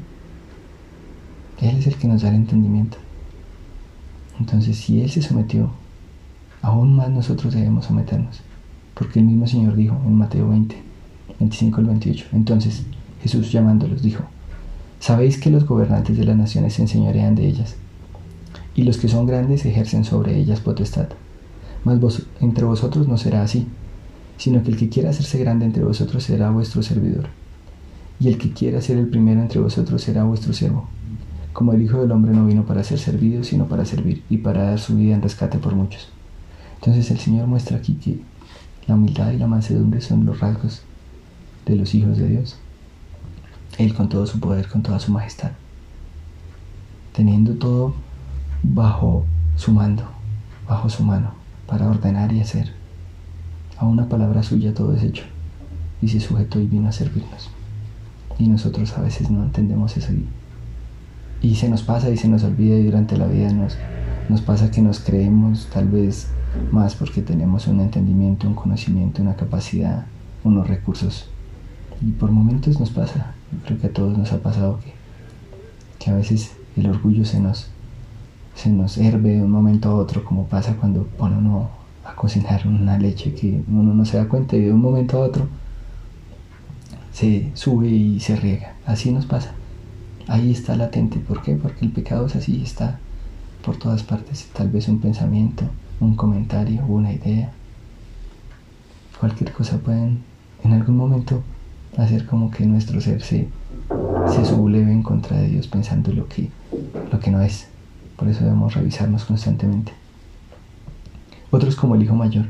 Él 1.61 1.77
es 1.77 1.87
el 1.87 1.95
que 1.95 2.07
nos 2.07 2.21
da 2.21 2.29
el 2.29 2.35
entendimiento. 2.35 2.97
Entonces, 4.39 4.77
si 4.77 5.01
Él 5.01 5.09
se 5.09 5.21
sometió, 5.21 5.69
aún 6.61 6.95
más 6.95 7.09
nosotros 7.09 7.53
debemos 7.53 7.85
someternos. 7.85 8.41
Porque 8.93 9.19
el 9.19 9.25
mismo 9.25 9.47
Señor 9.47 9.75
dijo 9.75 9.95
en 10.05 10.17
Mateo 10.17 10.49
20, 10.49 10.75
25 11.39 11.79
al 11.79 11.85
28. 11.85 12.25
Entonces 12.33 12.83
Jesús 13.21 13.51
llamándolos 13.51 14.01
dijo, 14.01 14.23
Sabéis 14.99 15.37
que 15.37 15.49
los 15.49 15.65
gobernantes 15.65 16.17
de 16.17 16.23
las 16.23 16.37
naciones 16.37 16.75
se 16.75 16.81
enseñorean 16.81 17.35
de 17.35 17.45
ellas, 17.47 17.75
y 18.75 18.83
los 18.83 18.97
que 18.97 19.09
son 19.09 19.25
grandes 19.25 19.65
ejercen 19.65 20.05
sobre 20.05 20.37
ellas 20.37 20.61
potestad. 20.61 21.09
Mas 21.83 21.99
entre 22.39 22.63
vosotros 22.63 23.07
no 23.07 23.17
será 23.17 23.43
así, 23.43 23.67
sino 24.37 24.63
que 24.63 24.71
el 24.71 24.77
que 24.77 24.89
quiera 24.89 25.11
hacerse 25.11 25.39
grande 25.39 25.65
entre 25.65 25.83
vosotros 25.83 26.23
será 26.23 26.49
vuestro 26.49 26.81
servidor, 26.83 27.27
y 28.19 28.27
el 28.27 28.37
que 28.37 28.51
quiera 28.51 28.81
ser 28.81 28.97
el 28.97 29.07
primero 29.07 29.41
entre 29.41 29.59
vosotros 29.59 30.01
será 30.01 30.23
vuestro 30.23 30.53
siervo. 30.53 30.87
Como 31.53 31.73
el 31.73 31.81
Hijo 31.81 31.99
del 32.01 32.11
Hombre 32.11 32.33
no 32.33 32.45
vino 32.45 32.65
para 32.65 32.83
ser 32.83 32.97
servido, 32.97 33.43
sino 33.43 33.67
para 33.67 33.85
servir 33.85 34.23
y 34.29 34.37
para 34.37 34.63
dar 34.63 34.79
su 34.79 34.95
vida 34.95 35.13
en 35.13 35.21
rescate 35.21 35.59
por 35.59 35.75
muchos. 35.75 36.09
Entonces 36.75 37.11
el 37.11 37.19
Señor 37.19 37.47
muestra 37.47 37.77
aquí 37.77 37.93
que 37.93 38.19
la 38.87 38.95
humildad 38.95 39.31
y 39.31 39.37
la 39.37 39.47
mansedumbre 39.47 40.01
son 40.01 40.25
los 40.25 40.39
rasgos 40.39 40.81
de 41.65 41.75
los 41.75 41.93
hijos 41.95 42.17
de 42.17 42.27
Dios. 42.27 42.57
Él 43.77 43.93
con 43.93 44.09
todo 44.09 44.25
su 44.27 44.39
poder, 44.39 44.67
con 44.67 44.83
toda 44.83 44.99
su 44.99 45.11
majestad, 45.11 45.51
teniendo 47.13 47.53
todo 47.53 47.93
bajo 48.61 49.25
su 49.55 49.71
mando, 49.71 50.03
bajo 50.67 50.89
su 50.89 51.03
mano, 51.03 51.31
para 51.67 51.87
ordenar 51.87 52.31
y 52.33 52.41
hacer. 52.41 52.82
A 53.77 53.85
una 53.85 54.07
palabra 54.07 54.43
suya 54.43 54.73
todo 54.73 54.93
es 54.93 55.03
hecho, 55.03 55.23
y 56.01 56.07
se 56.09 56.19
sujetó 56.19 56.59
y 56.59 56.67
vino 56.67 56.89
a 56.89 56.91
servirnos. 56.91 57.49
Y 58.37 58.47
nosotros 58.47 58.97
a 58.97 59.01
veces 59.01 59.29
no 59.29 59.43
entendemos 59.43 59.97
eso 59.97 60.11
y, 61.41 61.55
se 61.55 61.69
nos 61.69 61.83
pasa 61.83 62.09
y 62.09 62.17
se 62.17 62.27
nos 62.27 62.43
olvida 62.43 62.77
y 62.77 62.85
durante 62.85 63.17
la 63.17 63.27
vida 63.27 63.51
nos, 63.51 63.77
nos 64.29 64.41
pasa 64.41 64.71
que 64.71 64.81
nos 64.81 64.99
creemos 64.99 65.67
tal 65.73 65.89
vez 65.89 66.27
más 66.71 66.95
porque 66.95 67.21
tenemos 67.21 67.67
un 67.67 67.81
entendimiento, 67.81 68.47
un 68.47 68.55
conocimiento, 68.55 69.21
una 69.21 69.35
capacidad, 69.35 70.05
unos 70.43 70.67
recursos. 70.67 71.27
Y 72.01 72.11
por 72.11 72.31
momentos 72.31 72.79
nos 72.79 72.91
pasa, 72.91 73.33
creo 73.65 73.79
que 73.79 73.87
a 73.87 73.93
todos 73.93 74.17
nos 74.17 74.31
ha 74.31 74.39
pasado 74.39 74.79
que, 74.79 74.93
que 75.99 76.11
a 76.11 76.15
veces 76.15 76.51
el 76.75 76.87
orgullo 76.87 77.25
se 77.25 77.39
nos, 77.39 77.67
se 78.55 78.69
nos 78.69 78.97
herve 78.97 79.31
de 79.31 79.41
un 79.41 79.51
momento 79.51 79.89
a 79.89 79.95
otro, 79.95 80.23
como 80.23 80.47
pasa 80.47 80.75
cuando 80.75 81.03
pone 81.03 81.37
uno 81.37 81.69
a 82.05 82.15
cocinar 82.15 82.67
una 82.67 82.97
leche 82.97 83.33
que 83.33 83.63
uno 83.67 83.93
no 83.93 84.05
se 84.05 84.17
da 84.17 84.27
cuenta 84.27 84.55
y 84.55 84.61
de 84.61 84.73
un 84.73 84.81
momento 84.81 85.17
a 85.17 85.25
otro 85.25 85.47
se 87.13 87.51
sube 87.53 87.87
y 87.87 88.19
se 88.19 88.35
riega. 88.35 88.73
Así 88.85 89.11
nos 89.11 89.25
pasa. 89.25 89.53
Ahí 90.27 90.51
está 90.51 90.75
latente. 90.75 91.19
¿Por 91.19 91.41
qué? 91.41 91.55
Porque 91.55 91.85
el 91.85 91.91
pecado 91.91 92.25
es 92.25 92.35
así, 92.35 92.61
está 92.61 92.99
por 93.63 93.77
todas 93.77 94.03
partes. 94.03 94.49
Tal 94.53 94.69
vez 94.69 94.87
un 94.87 94.99
pensamiento, 94.99 95.65
un 95.99 96.15
comentario, 96.15 96.83
una 96.87 97.13
idea. 97.13 97.51
Cualquier 99.19 99.53
cosa 99.53 99.77
pueden 99.77 100.23
en 100.63 100.73
algún 100.73 100.97
momento 100.97 101.43
hacer 101.97 102.25
como 102.25 102.49
que 102.49 102.65
nuestro 102.65 102.99
ser 102.99 103.21
se, 103.21 103.47
se 104.33 104.45
subleve 104.45 104.91
en 104.91 105.03
contra 105.03 105.37
de 105.37 105.47
Dios 105.47 105.67
pensando 105.67 106.11
lo 106.11 106.27
que, 106.27 106.49
lo 107.11 107.19
que 107.19 107.31
no 107.31 107.41
es. 107.41 107.67
Por 108.17 108.27
eso 108.27 108.43
debemos 108.43 108.73
revisarnos 108.73 109.25
constantemente. 109.25 109.91
Otros 111.53 111.75
como 111.75 111.93
el 111.93 112.01
hijo 112.01 112.15
mayor 112.15 112.45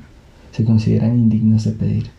se 0.53 0.63
consideran 0.63 1.17
indignos 1.17 1.65
de 1.65 1.71
pedir, 1.71 2.09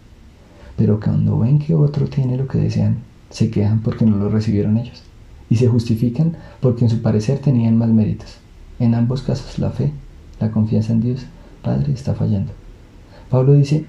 pero 0.76 1.00
cuando 1.00 1.38
ven 1.38 1.58
que 1.58 1.74
otro 1.74 2.08
tiene 2.08 2.36
lo 2.36 2.46
que 2.46 2.58
desean, 2.58 2.98
se 3.30 3.50
quejan 3.50 3.80
porque 3.80 4.04
no 4.04 4.18
lo 4.18 4.28
recibieron 4.28 4.76
ellos 4.76 5.02
y 5.48 5.56
se 5.56 5.66
justifican 5.66 6.36
porque 6.60 6.84
en 6.84 6.90
su 6.90 7.00
parecer 7.00 7.38
tenían 7.38 7.78
más 7.78 7.88
méritos. 7.88 8.36
En 8.78 8.94
ambos 8.94 9.22
casos 9.22 9.58
la 9.58 9.70
fe, 9.70 9.92
la 10.40 10.50
confianza 10.50 10.92
en 10.92 11.00
Dios 11.00 11.24
Padre 11.62 11.90
está 11.94 12.12
fallando. 12.12 12.52
Pablo 13.30 13.54
dice, 13.54 13.86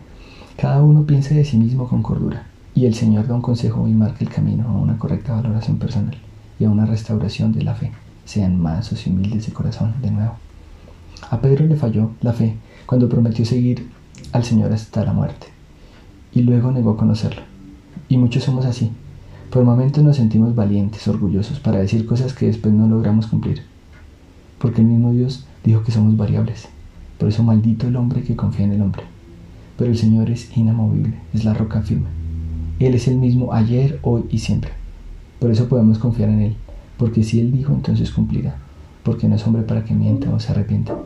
cada 0.56 0.82
uno 0.82 1.06
piense 1.06 1.36
de 1.36 1.44
sí 1.44 1.58
mismo 1.58 1.90
con 1.90 2.02
cordura 2.02 2.48
y 2.74 2.86
el 2.86 2.94
Señor 2.94 3.28
da 3.28 3.36
un 3.36 3.42
consejo 3.42 3.90
y 3.90 3.92
marca 3.92 4.20
el 4.22 4.30
camino 4.30 4.70
a 4.70 4.72
una 4.72 4.98
correcta 4.98 5.36
valoración 5.36 5.80
personal 5.80 6.16
y 6.62 6.64
a 6.64 6.70
una 6.70 6.86
restauración 6.86 7.52
de 7.52 7.64
la 7.64 7.75
fe. 7.75 7.92
Sean 8.24 8.58
mansos 8.58 9.06
y 9.06 9.10
humildes 9.10 9.48
de 9.48 9.52
corazón 9.52 9.96
de 10.02 10.12
nuevo. 10.12 10.36
A 11.30 11.42
Pedro 11.42 11.66
le 11.66 11.75
falló 11.75 12.12
la 12.22 12.32
fe 12.32 12.56
cuando 12.86 13.10
prometió 13.10 13.46
seguir 13.46 13.89
al 14.32 14.44
Señor 14.44 14.72
hasta 14.72 15.04
la 15.04 15.13
muerte 15.13 15.48
y 16.36 16.42
luego 16.42 16.72
negó 16.72 16.98
conocerlo. 16.98 17.42
Y 18.10 18.18
muchos 18.18 18.44
somos 18.44 18.65
así. 18.65 18.92
Por 19.50 19.63
momentos 19.63 20.04
nos 20.04 20.18
sentimos 20.18 20.54
valientes, 20.54 21.08
orgullosos 21.08 21.60
para 21.60 21.80
decir 21.80 22.06
cosas 22.06 22.34
que 22.34 22.48
después 22.48 22.74
no 22.74 22.88
logramos 22.88 23.27
cumplir. 23.27 23.62
Porque 24.60 24.82
el 24.82 24.88
mismo 24.88 25.13
Dios 25.13 25.46
dijo 25.63 25.84
que 25.84 25.94
somos 25.94 26.18
variables. 26.18 26.68
Por 27.18 27.30
eso 27.30 27.42
maldito 27.42 27.88
el 27.88 27.96
hombre 27.96 28.22
que 28.22 28.36
confía 28.36 28.65
en 28.65 28.74
el 28.74 28.82
hombre. 28.82 29.04
Pero 29.77 29.89
el 29.89 29.98
Señor 29.98 30.30
es 30.30 30.56
inamovible, 30.58 31.13
es 31.34 31.46
la 31.46 31.54
roca 31.54 31.82
firme. 31.82 32.08
Él 32.80 32.94
es 32.94 33.08
el 33.08 33.18
mismo 33.18 33.54
ayer, 33.54 34.00
hoy 34.01 34.25
y 34.30 34.39
siempre. 34.39 34.72
Por 35.39 35.51
eso 35.51 35.70
podemos 35.70 35.98
confiar 36.00 36.30
en 36.30 36.42
Él, 36.42 36.56
porque 36.98 37.24
si 37.24 37.39
Él 37.39 37.51
dijo, 37.54 37.74
entonces 37.74 38.12
cumplirá, 38.12 38.58
porque 39.04 39.27
no 39.30 39.36
es 39.36 39.48
hombre 39.48 39.63
para 39.63 39.86
que 39.86 39.94
mienta 39.94 40.30
o 40.34 40.39
se 40.39 40.51
arrepienta. 40.51 40.98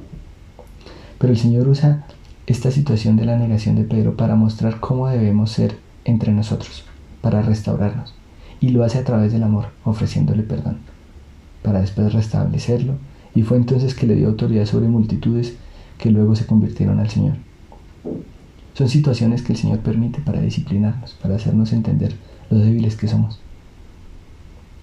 Pero 1.19 1.33
el 1.33 1.39
Señor 1.39 1.67
usa 1.67 2.05
esta 2.47 2.71
situación 2.71 3.15
de 3.15 3.25
la 3.25 3.37
negación 3.37 3.75
de 3.75 3.83
Pedro 3.83 4.17
para 4.17 4.35
mostrar 4.35 4.79
cómo 4.79 5.07
debemos 5.07 5.51
ser 5.51 5.77
entre 6.05 6.31
nosotros, 6.31 6.85
para 7.21 7.43
restaurarnos, 7.43 8.15
y 8.59 8.69
lo 8.69 8.83
hace 8.83 8.97
a 8.97 9.03
través 9.03 9.31
del 9.31 9.43
amor, 9.43 9.67
ofreciéndole 9.83 10.41
perdón, 10.41 10.77
para 11.61 11.81
después 11.81 12.11
restablecerlo, 12.13 12.93
y 13.35 13.43
fue 13.43 13.57
entonces 13.57 13.93
que 13.93 14.07
le 14.07 14.15
dio 14.15 14.29
autoridad 14.29 14.65
sobre 14.65 14.87
multitudes 14.87 15.55
que 15.99 16.09
luego 16.09 16.35
se 16.35 16.47
convirtieron 16.47 16.99
al 16.99 17.09
Señor. 17.09 17.35
Son 18.73 18.87
situaciones 18.87 19.41
que 19.41 19.53
el 19.53 19.59
Señor 19.59 19.79
permite 19.79 20.21
para 20.21 20.41
disciplinarnos, 20.41 21.13
para 21.21 21.35
hacernos 21.35 21.73
entender 21.73 22.15
lo 22.49 22.59
débiles 22.59 22.95
que 22.95 23.09
somos. 23.09 23.39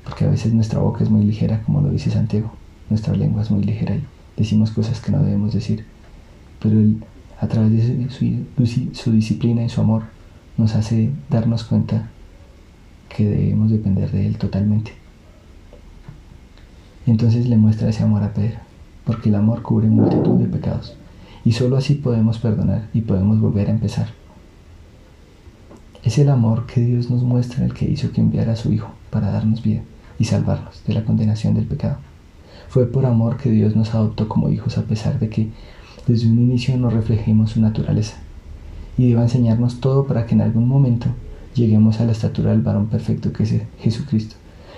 Porque 0.05 0.27
a 0.27 0.31
veces 0.31 0.53
nuestra 0.53 0.81
boca 0.81 1.03
es 1.03 1.11
muy 1.11 1.25
ligera, 1.25 1.63
como 1.63 1.81
lo 1.81 1.89
dice 1.89 2.11
Santiago. 2.11 2.53
Nuestra 2.91 3.17
lengua 3.17 3.43
es 3.43 3.51
muy 3.51 3.65
ligera 3.65 3.97
y 3.97 4.05
decimos 4.37 4.71
cosas 4.71 5.01
que 5.01 5.11
no 5.11 5.23
debemos 5.23 5.53
decir. 5.53 5.87
Pero 6.61 6.79
Él, 6.79 7.03
a 7.41 7.47
través 7.47 7.73
de 7.73 8.11
su, 8.11 9.13
disciplina 9.13 9.65
y 9.65 9.69
su 9.69 9.81
amor, 9.81 10.05
nos 10.57 10.75
hace 10.75 11.11
darnos 11.31 11.65
cuenta 11.65 12.11
que 13.09 13.25
debemos 13.25 13.71
depender 13.71 14.11
de 14.11 14.27
Él 14.27 14.39
totalmente. 14.39 14.93
Entonces 17.07 17.49
le 17.49 17.57
muestra 17.57 17.89
ese 17.89 18.03
amor 18.03 18.23
a 18.23 18.35
Pedro, 18.35 18.59
porque 19.05 19.29
el 19.29 19.37
amor 19.37 19.63
cubre 19.63 19.89
multitud 19.89 20.39
de 20.39 20.47
pecados. 20.47 20.97
Y 21.45 21.53
solo 21.53 21.77
así 21.77 21.95
podemos 21.95 22.39
perdonar 22.39 22.89
y 22.93 23.03
podemos 23.03 23.41
volver 23.41 23.69
a 23.69 23.73
empezar. 23.73 24.09
Es 26.03 26.19
el 26.19 26.29
amor 26.29 26.67
que 26.67 26.81
Dios 26.81 27.11
nos 27.11 27.23
muestra 27.23 27.65
el 27.65 27.75
que 27.75 27.85
hizo 27.85 28.13
que 28.13 28.21
enviara 28.21 28.53
a 28.53 28.57
su 28.57 28.73
Hijo 28.73 28.91
para 29.11 29.31
darnos 29.31 29.63
vida 29.63 29.83
y 30.19 30.25
salvarnos 30.25 30.83
de 30.87 30.95
la 30.95 31.05
condenación 31.05 31.55
del 31.55 31.67
pecado. 31.67 31.99
Fue 32.69 32.87
por 32.87 33.07
amor 33.07 33.37
que 33.37 33.51
Dios 33.51 33.77
nos 33.77 33.95
adoptó 33.95 34.29
como 34.29 34.49
hijos 34.49 34.79
a 34.79 34.83
pesar 34.83 35.19
de 35.19 35.29
que 35.29 35.51
desde 36.07 36.29
un 36.29 36.39
inicio 36.39 36.77
no 36.77 36.89
reflejemos 36.89 37.51
su 37.51 37.61
naturaleza. 37.61 38.17
Y 38.97 39.09
deba 39.09 39.23
enseñarnos 39.23 39.81
todo 39.81 40.07
para 40.07 40.27
que 40.27 40.35
en 40.35 40.41
algún 40.41 40.69
momento 40.69 41.09
lleguemos 41.55 42.01
a 42.01 42.05
la 42.05 42.13
estatura 42.13 42.53
del 42.53 42.63
varón 42.63 42.87
perfecto 42.87 43.33
que 43.33 43.43
es 43.43 43.55
Jesucristo. 43.81 44.37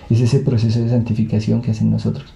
Es 0.09 0.21
ese 0.21 0.41
proceso 0.41 0.81
de 0.81 0.89
santificación 0.89 1.61
que 1.61 1.73
hace 1.73 1.85
en 1.85 1.91
nosotros, 1.91 2.33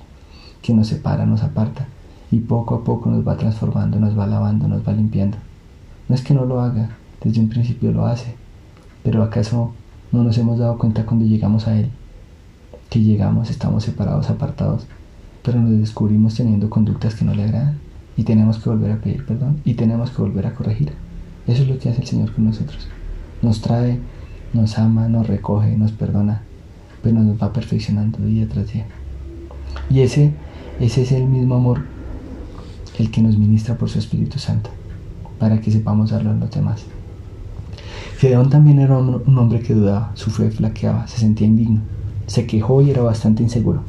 que 0.60 0.74
nos 0.74 0.88
separa, 0.88 1.24
nos 1.24 1.42
aparta 1.42 1.86
y 2.30 2.40
poco 2.40 2.74
a 2.74 2.84
poco 2.84 3.08
nos 3.08 3.26
va 3.26 3.36
transformando, 3.36 3.98
nos 3.98 4.18
va 4.18 4.26
lavando, 4.26 4.68
nos 4.68 4.86
va 4.86 4.92
limpiando. 4.92 5.38
No 6.08 6.14
es 6.14 6.22
que 6.22 6.34
no 6.34 6.44
lo 6.44 6.60
haga, 6.60 6.90
desde 7.24 7.40
un 7.40 7.48
principio 7.48 7.92
lo 7.92 8.06
hace, 8.06 8.34
pero 9.02 9.22
¿acaso 9.22 9.72
no 10.12 10.22
nos 10.22 10.36
hemos 10.36 10.58
dado 10.58 10.76
cuenta 10.76 11.06
cuando 11.06 11.24
llegamos 11.24 11.66
a 11.66 11.78
Él? 11.78 11.90
Que 12.90 13.00
llegamos, 13.00 13.48
estamos 13.48 13.84
separados, 13.84 14.28
apartados, 14.28 14.86
pero 15.42 15.60
nos 15.60 15.80
descubrimos 15.80 16.34
teniendo 16.34 16.68
conductas 16.68 17.14
que 17.14 17.24
no 17.24 17.34
le 17.34 17.44
agradan 17.44 17.91
y 18.16 18.24
tenemos 18.24 18.58
que 18.58 18.70
volver 18.70 18.92
a 18.92 19.00
pedir 19.00 19.24
perdón 19.24 19.60
y 19.64 19.74
tenemos 19.74 20.10
que 20.10 20.22
volver 20.22 20.46
a 20.46 20.54
corregir. 20.54 20.92
Eso 21.46 21.62
es 21.62 21.68
lo 21.68 21.78
que 21.78 21.88
hace 21.88 22.02
el 22.02 22.06
Señor 22.06 22.32
con 22.32 22.44
nosotros. 22.44 22.88
Nos 23.40 23.60
trae, 23.60 23.98
nos 24.52 24.78
ama, 24.78 25.08
nos 25.08 25.26
recoge, 25.26 25.76
nos 25.76 25.92
perdona, 25.92 26.42
pero 27.02 27.18
nos 27.18 27.40
va 27.42 27.52
perfeccionando 27.52 28.18
día 28.18 28.48
tras 28.48 28.72
día. 28.72 28.86
Y 29.90 30.00
ese, 30.00 30.32
ese 30.80 31.02
es 31.02 31.12
el 31.12 31.26
mismo 31.26 31.56
amor 31.56 31.82
el 32.98 33.10
que 33.10 33.22
nos 33.22 33.38
ministra 33.38 33.76
por 33.76 33.88
su 33.88 33.98
Espíritu 33.98 34.38
Santo, 34.38 34.70
para 35.38 35.60
que 35.60 35.70
sepamos 35.70 36.10
darlo 36.10 36.30
a 36.30 36.34
los 36.34 36.50
demás. 36.50 36.84
Gedeón 38.18 38.50
también 38.50 38.78
era 38.78 38.96
un 38.98 39.38
hombre 39.38 39.60
que 39.60 39.74
dudaba, 39.74 40.12
su 40.14 40.30
fe 40.30 40.50
flaqueaba, 40.50 41.08
se 41.08 41.18
sentía 41.18 41.46
indigno, 41.46 41.80
se 42.26 42.46
quejó 42.46 42.82
y 42.82 42.90
era 42.90 43.02
bastante 43.02 43.42
inseguro. 43.42 43.82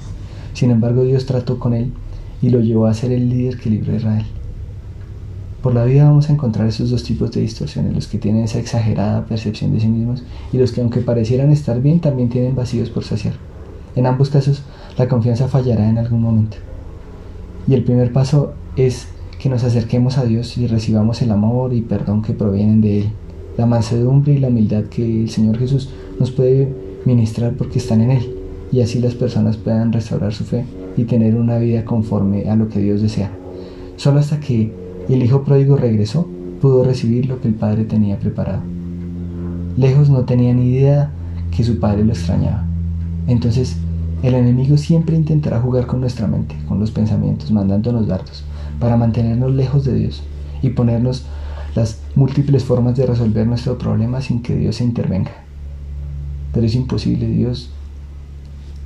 Sin 0.53 0.71
embargo, 0.71 1.03
Dios 1.03 1.25
trató 1.25 1.59
con 1.59 1.73
él 1.73 1.93
y 2.43 2.49
lo 2.49 2.59
llevó 2.59 2.87
a 2.87 2.93
ser 2.93 3.13
el 3.13 3.29
líder 3.29 3.57
que 3.57 3.69
libró 3.69 3.95
Israel. 3.95 4.25
Por 5.61 5.73
la 5.73 5.85
vida 5.85 6.03
vamos 6.03 6.29
a 6.29 6.33
encontrar 6.33 6.67
esos 6.67 6.89
dos 6.89 7.01
tipos 7.01 7.31
de 7.31 7.39
distorsiones, 7.39 7.95
los 7.95 8.09
que 8.09 8.17
tienen 8.17 8.43
esa 8.43 8.59
exagerada 8.59 9.25
percepción 9.25 9.71
de 9.71 9.79
sí 9.79 9.87
mismos 9.87 10.23
y 10.51 10.57
los 10.57 10.73
que 10.73 10.81
aunque 10.81 10.99
parecieran 10.99 11.51
estar 11.51 11.81
bien 11.81 12.01
también 12.01 12.27
tienen 12.27 12.53
vacíos 12.53 12.89
por 12.89 13.05
saciar. 13.05 13.35
En 13.95 14.05
ambos 14.05 14.29
casos, 14.29 14.61
la 14.97 15.07
confianza 15.07 15.47
fallará 15.47 15.87
en 15.87 15.97
algún 15.97 16.21
momento. 16.21 16.57
Y 17.65 17.75
el 17.75 17.85
primer 17.85 18.11
paso 18.11 18.53
es 18.75 19.07
que 19.39 19.47
nos 19.47 19.63
acerquemos 19.63 20.17
a 20.17 20.25
Dios 20.25 20.57
y 20.57 20.67
recibamos 20.67 21.21
el 21.21 21.31
amor 21.31 21.73
y 21.73 21.81
perdón 21.81 22.23
que 22.23 22.33
provienen 22.33 22.81
de 22.81 23.03
Él, 23.03 23.09
la 23.57 23.65
mansedumbre 23.65 24.33
y 24.33 24.39
la 24.39 24.49
humildad 24.49 24.83
que 24.85 25.21
el 25.21 25.29
Señor 25.29 25.57
Jesús 25.59 25.89
nos 26.19 26.31
puede 26.31 26.67
ministrar 27.05 27.53
porque 27.53 27.79
están 27.79 28.01
en 28.01 28.11
Él 28.11 28.32
y 28.73 28.81
así 28.81 28.99
las 28.99 29.13
personas 29.13 29.55
puedan 29.55 29.93
restaurar 29.93 30.33
su 30.33 30.45
fe 30.45 30.65
y 30.97 31.03
tener 31.03 31.35
una 31.35 31.59
vida 31.59 31.85
conforme 31.85 32.49
a 32.49 32.55
lo 32.55 32.69
que 32.69 32.79
Dios 32.79 33.03
desea. 33.03 33.31
Solo 33.97 34.19
hasta 34.19 34.39
que 34.39 34.73
el 35.07 35.23
hijo 35.23 35.43
pródigo 35.43 35.77
regresó, 35.77 36.27
pudo 36.59 36.83
recibir 36.83 37.27
lo 37.27 37.39
que 37.39 37.49
el 37.49 37.53
padre 37.53 37.85
tenía 37.85 38.17
preparado. 38.17 38.63
Lejos 39.77 40.09
no 40.09 40.25
tenía 40.25 40.55
ni 40.55 40.69
idea 40.69 41.11
que 41.55 41.63
su 41.63 41.79
padre 41.79 42.03
lo 42.03 42.13
extrañaba. 42.13 42.65
Entonces, 43.27 43.77
el 44.23 44.33
enemigo 44.33 44.75
siempre 44.77 45.15
intentará 45.15 45.59
jugar 45.59 45.85
con 45.85 46.01
nuestra 46.01 46.25
mente, 46.25 46.55
con 46.67 46.79
los 46.79 46.89
pensamientos, 46.89 47.51
mandándonos 47.51 48.07
dardos, 48.07 48.43
para 48.79 48.97
mantenernos 48.97 49.53
lejos 49.53 49.85
de 49.85 49.93
Dios 49.93 50.23
y 50.63 50.71
ponernos 50.71 51.25
las 51.75 51.99
múltiples 52.15 52.63
formas 52.63 52.95
de 52.95 53.05
resolver 53.05 53.45
nuestro 53.45 53.77
problema 53.77 54.19
sin 54.21 54.41
que 54.41 54.55
Dios 54.55 54.77
se 54.77 54.83
intervenga. 54.83 55.31
Pero 56.53 56.65
es 56.65 56.73
imposible, 56.73 57.27
Dios 57.27 57.69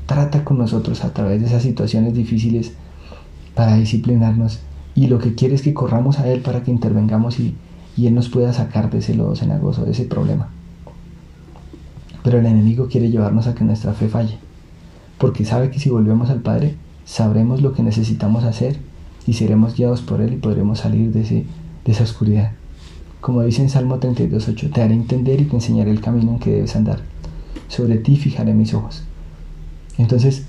trata 0.08 0.44
con 0.44 0.58
nosotros 0.58 1.04
a 1.04 1.14
través 1.14 1.42
de 1.42 1.48
esas 1.48 1.62
situaciones 1.62 2.16
difíciles 2.16 2.72
para 3.54 3.76
disciplinarnos 3.76 4.60
y 4.96 5.08
lo 5.08 5.20
que 5.20 5.36
quiere 5.36 5.54
es 5.54 5.62
que 5.62 5.76
corramos 5.76 6.18
a 6.18 6.28
Él 6.28 6.42
para 6.42 6.64
que 6.64 6.72
intervengamos 6.72 7.40
y, 7.40 7.56
Él 7.98 8.16
nos 8.16 8.30
pueda 8.30 8.52
sacar 8.54 8.90
de 8.90 8.98
ese 8.98 9.14
lodo 9.14 9.36
cenagoso, 9.36 9.86
de 9.86 9.92
ese 9.92 10.06
problema. 10.06 10.50
Pero 12.24 12.40
el 12.40 12.46
enemigo 12.48 12.88
quiere 12.88 13.12
llevarnos 13.12 13.46
a 13.46 13.54
que 13.54 13.64
nuestra 13.64 13.94
fe 13.94 14.08
falle, 14.08 14.40
porque 15.20 15.46
sabe 15.46 15.70
que 15.70 15.80
si 15.80 15.92
volvemos 15.92 16.32
al 16.32 16.42
Padre, 16.42 16.76
sabremos 17.06 17.62
lo 17.62 17.74
que 17.74 17.84
necesitamos 17.84 18.44
hacer 18.44 18.78
y 19.28 19.34
seremos 19.34 19.76
guiados 19.76 20.02
por 20.02 20.22
Él 20.22 20.34
y 20.34 20.38
podremos 20.38 20.80
salir 20.80 21.12
de, 21.12 21.22
ese, 21.22 21.46
de 21.86 21.92
esa 21.92 22.04
oscuridad. 22.04 22.54
Como 23.22 23.44
dice 23.44 23.62
en 23.62 23.70
Salmo 23.70 24.00
32.8, 24.00 24.72
te 24.72 24.82
haré 24.82 24.94
entender 24.94 25.42
y 25.42 25.46
te 25.46 25.56
enseñaré 25.56 25.92
el 25.92 26.02
camino 26.02 26.32
en 26.32 26.40
que 26.40 26.52
debes 26.52 26.76
andar. 26.76 27.02
Sobre 27.68 27.98
ti 27.98 28.16
fijaré 28.16 28.54
mis 28.54 28.74
ojos. 28.74 29.04
Entonces, 29.98 30.44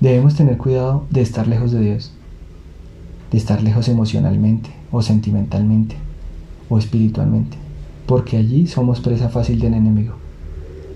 debemos 0.00 0.34
tener 0.34 0.56
cuidado 0.58 1.04
de 1.10 1.22
estar 1.22 1.46
lejos 1.48 1.72
de 1.72 1.80
Dios, 1.80 2.12
de 3.30 3.38
estar 3.38 3.62
lejos 3.62 3.88
emocionalmente 3.88 4.70
o 4.90 5.02
sentimentalmente 5.02 5.96
o 6.68 6.78
espiritualmente, 6.78 7.56
porque 8.06 8.36
allí 8.36 8.66
somos 8.66 9.00
presa 9.00 9.28
fácil 9.28 9.60
del 9.60 9.74
enemigo 9.74 10.14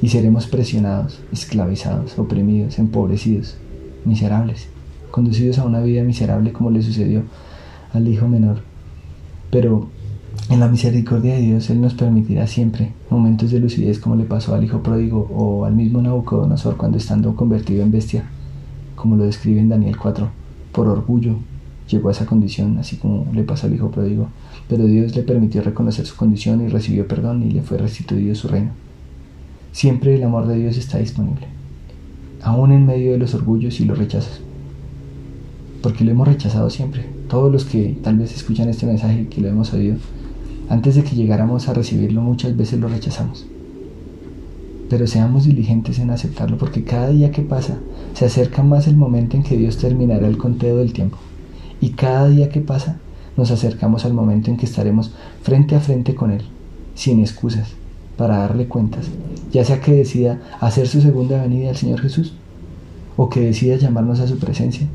y 0.02 0.08
seremos 0.08 0.46
presionados, 0.46 1.20
esclavizados, 1.32 2.18
oprimidos, 2.18 2.78
empobrecidos, 2.78 3.56
miserables, 4.04 4.68
conducidos 5.10 5.58
a 5.58 5.64
una 5.64 5.80
vida 5.80 6.02
miserable 6.02 6.52
como 6.52 6.70
le 6.70 6.82
sucedió 6.82 7.22
al 7.92 8.06
hijo 8.08 8.28
menor. 8.28 8.60
Pero 9.50 9.88
en 10.48 10.60
la 10.60 10.68
misericordia 10.68 11.34
de 11.34 11.40
Dios 11.40 11.70
Él 11.70 11.80
nos 11.80 11.94
permitirá 11.94 12.46
siempre 12.46 12.92
momentos 13.10 13.50
de 13.50 13.58
lucidez 13.58 13.98
como 13.98 14.14
le 14.16 14.24
pasó 14.24 14.54
al 14.54 14.62
hijo 14.62 14.82
pródigo 14.82 15.28
o 15.34 15.64
al 15.64 15.74
mismo 15.74 16.00
Nabucodonosor 16.00 16.76
cuando 16.76 16.98
estando 16.98 17.34
convertido 17.34 17.82
en 17.82 17.90
bestia, 17.90 18.28
como 18.94 19.16
lo 19.16 19.24
describe 19.24 19.60
en 19.60 19.68
Daniel 19.68 19.96
4, 19.96 20.28
por 20.72 20.88
orgullo 20.88 21.36
llegó 21.88 22.08
a 22.08 22.12
esa 22.12 22.26
condición, 22.26 22.78
así 22.78 22.96
como 22.96 23.26
le 23.32 23.42
pasó 23.42 23.66
al 23.66 23.74
hijo 23.74 23.90
pródigo, 23.90 24.28
pero 24.68 24.84
Dios 24.84 25.14
le 25.16 25.22
permitió 25.22 25.62
reconocer 25.62 26.06
su 26.06 26.16
condición 26.16 26.64
y 26.64 26.68
recibió 26.68 27.06
perdón 27.08 27.42
y 27.42 27.50
le 27.50 27.62
fue 27.62 27.78
restituido 27.78 28.34
su 28.34 28.48
reino. 28.48 28.70
Siempre 29.72 30.14
el 30.14 30.22
amor 30.22 30.46
de 30.46 30.56
Dios 30.56 30.76
está 30.76 30.98
disponible, 30.98 31.46
aún 32.42 32.72
en 32.72 32.86
medio 32.86 33.12
de 33.12 33.18
los 33.18 33.34
orgullos 33.34 33.80
y 33.80 33.84
los 33.84 33.98
rechazos, 33.98 34.40
porque 35.82 36.04
lo 36.04 36.12
hemos 36.12 36.28
rechazado 36.28 36.70
siempre. 36.70 37.04
Todos 37.28 37.52
los 37.52 37.64
que 37.64 37.96
tal 38.02 38.18
vez 38.18 38.34
escuchan 38.34 38.68
este 38.68 38.86
mensaje 38.86 39.26
que 39.28 39.40
lo 39.40 39.48
hemos 39.48 39.72
oído, 39.72 39.96
antes 40.68 40.96
de 40.96 41.04
que 41.04 41.14
llegáramos 41.14 41.68
a 41.68 41.74
recibirlo 41.74 42.20
muchas 42.20 42.56
veces 42.56 42.80
lo 42.80 42.88
rechazamos. 42.88 43.46
Pero 44.90 45.06
seamos 45.06 45.44
diligentes 45.44 45.98
en 45.98 46.10
aceptarlo 46.10 46.58
porque 46.58 46.84
cada 46.84 47.10
día 47.10 47.30
que 47.30 47.42
pasa 47.42 47.78
se 48.14 48.24
acerca 48.24 48.62
más 48.62 48.86
el 48.86 48.96
momento 48.96 49.36
en 49.36 49.42
que 49.42 49.56
Dios 49.56 49.78
terminará 49.78 50.26
el 50.26 50.38
conteo 50.38 50.78
del 50.78 50.92
tiempo. 50.92 51.18
Y 51.80 51.90
cada 51.90 52.28
día 52.28 52.48
que 52.48 52.60
pasa 52.60 52.98
nos 53.36 53.50
acercamos 53.50 54.04
al 54.04 54.14
momento 54.14 54.50
en 54.50 54.56
que 54.56 54.66
estaremos 54.66 55.12
frente 55.42 55.74
a 55.76 55.80
frente 55.80 56.14
con 56.14 56.30
Él, 56.30 56.42
sin 56.94 57.20
excusas, 57.20 57.74
para 58.16 58.38
darle 58.38 58.66
cuentas, 58.66 59.06
ya 59.52 59.64
sea 59.64 59.80
que 59.80 59.92
decida 59.92 60.40
hacer 60.60 60.88
su 60.88 61.02
segunda 61.02 61.42
venida 61.42 61.68
al 61.68 61.76
Señor 61.76 62.00
Jesús 62.00 62.32
o 63.16 63.28
que 63.28 63.40
decida 63.40 63.76
llamarnos 63.76 64.20
a 64.20 64.26
su 64.26 64.38
presencia. 64.38 64.86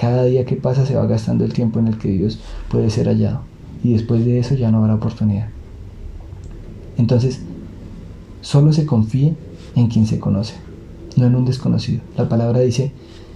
Cada 0.00 0.24
día 0.24 0.44
que 0.44 0.56
pasa 0.56 0.86
se 0.86 0.94
va 0.94 1.06
gastando 1.06 1.44
el 1.44 1.52
tiempo 1.52 1.78
en 1.78 1.88
el 1.88 1.98
que 1.98 2.08
Dios 2.08 2.38
puede 2.70 2.90
ser 2.90 3.08
hallado 3.08 3.42
y 3.82 3.92
después 3.92 4.24
de 4.24 4.38
eso 4.38 4.54
ya 4.54 4.70
no 4.70 4.78
habrá 4.78 4.94
oportunidad. 4.94 5.48
Entonces, 6.98 7.40
solo 8.40 8.72
se 8.72 8.86
confíe 8.86 9.34
en 9.74 9.88
quien 9.88 10.06
se 10.06 10.18
conoce, 10.18 10.54
no 11.16 11.26
en 11.26 11.34
un 11.34 11.44
desconocido. 11.44 12.00
La 12.16 12.28
palabra 12.28 12.60
dice 12.60 12.92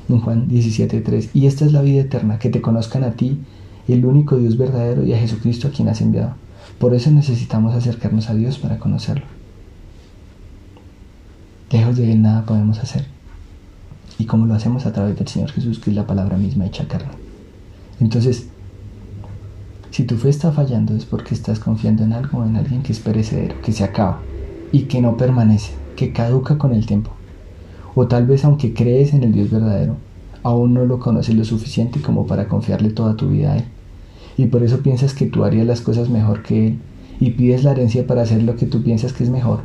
en 0.09 0.21
Juan 0.21 0.49
17:3, 0.49 1.31
y 1.35 1.47
esta 1.47 1.65
es 1.65 1.73
la 1.73 1.83
vida 1.83 2.01
eterna, 2.01 2.39
que 2.39 2.51
te 2.51 2.61
conozcan 2.61 3.05
a 3.05 3.13
ti, 3.13 3.39
el 3.89 4.05
único 4.07 4.37
Dios 4.37 4.57
verdadero, 4.57 5.05
y 5.05 5.13
a 5.13 5.19
Jesucristo 5.19 5.69
a 5.69 5.71
quien 5.71 5.89
has 5.89 6.01
enviado. 6.01 6.35
Por 6.79 6.95
eso 6.95 7.11
necesitamos 7.11 7.75
acercarnos 7.75 8.31
a 8.31 8.35
Dios 8.35 8.59
para 8.59 8.79
conocerlo. 8.79 9.27
Lejos 11.71 11.97
de 11.97 12.13
Él 12.13 12.23
nada 12.23 12.45
podemos 12.45 12.79
hacer. 12.79 13.07
Y 14.19 14.25
como 14.25 14.47
lo 14.47 14.55
hacemos 14.55 14.87
a 14.87 14.93
través 14.93 15.17
del 15.17 15.29
Señor 15.29 15.51
Jesús, 15.51 15.79
que 15.79 15.91
es 15.91 15.97
la 15.97 16.07
palabra 16.07 16.37
misma 16.37 16.67
hecha 16.67 16.89
carne. 16.89 17.13
Entonces, 18.01 18.49
si 19.91 20.05
tu 20.05 20.17
fe 20.17 20.29
está 20.29 20.53
fallando 20.53 20.95
es 20.95 21.05
porque 21.05 21.35
estás 21.35 21.59
confiando 21.59 22.05
en 22.05 22.13
algo 22.13 22.39
o 22.39 22.45
en 22.45 22.57
alguien 22.57 22.83
que 22.83 22.93
es 22.93 23.01
perecedero, 23.01 23.61
que 23.61 23.73
se 23.73 23.83
acaba 23.83 24.21
y 24.71 24.83
que 24.83 25.01
no 25.01 25.17
permanece, 25.17 25.73
que 25.97 26.13
caduca 26.13 26.59
con 26.59 26.73
el 26.73 26.87
tiempo. 26.87 27.11
O 27.97 28.07
tal 28.07 28.25
vez 28.25 28.45
aunque 28.45 28.73
crees 28.73 29.13
en 29.15 29.25
el 29.25 29.33
Dios 29.33 29.51
verdadero, 29.51 29.97
aún 30.45 30.75
no 30.75 30.85
lo 30.85 31.01
conoces 31.01 31.35
lo 31.35 31.45
suficiente 31.45 32.01
como 32.01 32.29
para 32.29 32.47
confiarle 32.47 32.91
toda 32.91 33.17
tu 33.17 33.29
vida 33.29 33.53
a 33.53 33.57
Él. 33.57 33.65
Y 34.37 34.47
por 34.47 34.63
eso 34.63 34.79
piensas 34.79 35.13
que 35.13 35.27
tú 35.27 35.43
harías 35.43 35.67
las 35.67 35.81
cosas 35.81 36.09
mejor 36.09 36.45
que 36.45 36.69
Él 36.69 36.79
y 37.19 37.33
pides 37.33 37.65
la 37.65 37.73
herencia 37.73 38.07
para 38.07 38.23
hacer 38.23 38.45
lo 38.45 38.55
que 38.55 38.67
tú 38.67 38.85
piensas 38.85 39.13
que 39.13 39.25
es 39.25 39.31
mejor. 39.31 39.63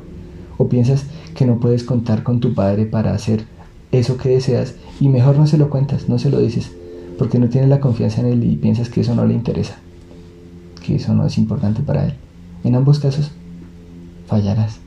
O 0.58 0.70
piensas 0.70 1.06
que 1.36 1.46
no 1.46 1.60
puedes 1.60 1.84
contar 1.84 2.24
con 2.24 2.40
tu 2.40 2.56
Padre 2.56 2.88
para 2.88 3.14
hacer 3.14 3.46
eso 3.92 4.18
que 4.18 4.30
deseas 4.30 4.74
y 5.00 5.08
mejor 5.08 5.38
no 5.38 5.46
se 5.46 5.60
lo 5.60 5.70
cuentas, 5.70 6.10
no 6.10 6.18
se 6.18 6.32
lo 6.32 6.40
dices, 6.40 6.72
porque 7.20 7.38
no 7.38 7.48
tienes 7.48 7.70
la 7.70 7.80
confianza 7.80 8.22
en 8.22 8.28
Él 8.28 8.44
y 8.44 8.56
piensas 8.56 8.90
que 8.90 9.02
eso 9.02 9.14
no 9.14 9.26
le 9.26 9.36
interesa 9.36 9.78
que 10.86 10.96
eso 10.96 11.14
no 11.14 11.26
es 11.26 11.38
importante 11.38 11.82
para 11.82 12.06
Él. 12.06 12.14
En 12.64 12.76
ambos 12.76 13.00
casos, 13.00 13.32
fallarás. 14.28 14.80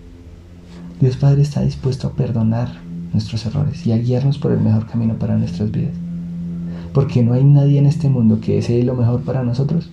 Dios 1.01 1.17
Padre 1.17 1.43
está 1.43 1.63
dispuesto 1.63 2.09
a 2.09 2.13
perdonar 2.13 2.69
nuestros 3.13 3.47
errores 3.47 3.87
y 3.87 3.93
a 3.93 3.99
guiarnos 3.99 4.39
por 4.39 4.53
el 4.53 4.61
mejor 4.61 4.87
camino 4.87 5.15
para 5.15 5.37
nuestras 5.37 5.71
vidas. 5.71 5.95
Porque 6.93 7.23
no 7.23 7.35
hay 7.35 7.45
nadie 7.45 7.79
en 7.79 7.87
este 7.87 8.09
mundo 8.09 8.41
que 8.41 8.57
desee 8.57 8.83
lo 8.83 8.95
mejor 8.95 9.23
para 9.23 9.43
nosotros, 9.43 9.91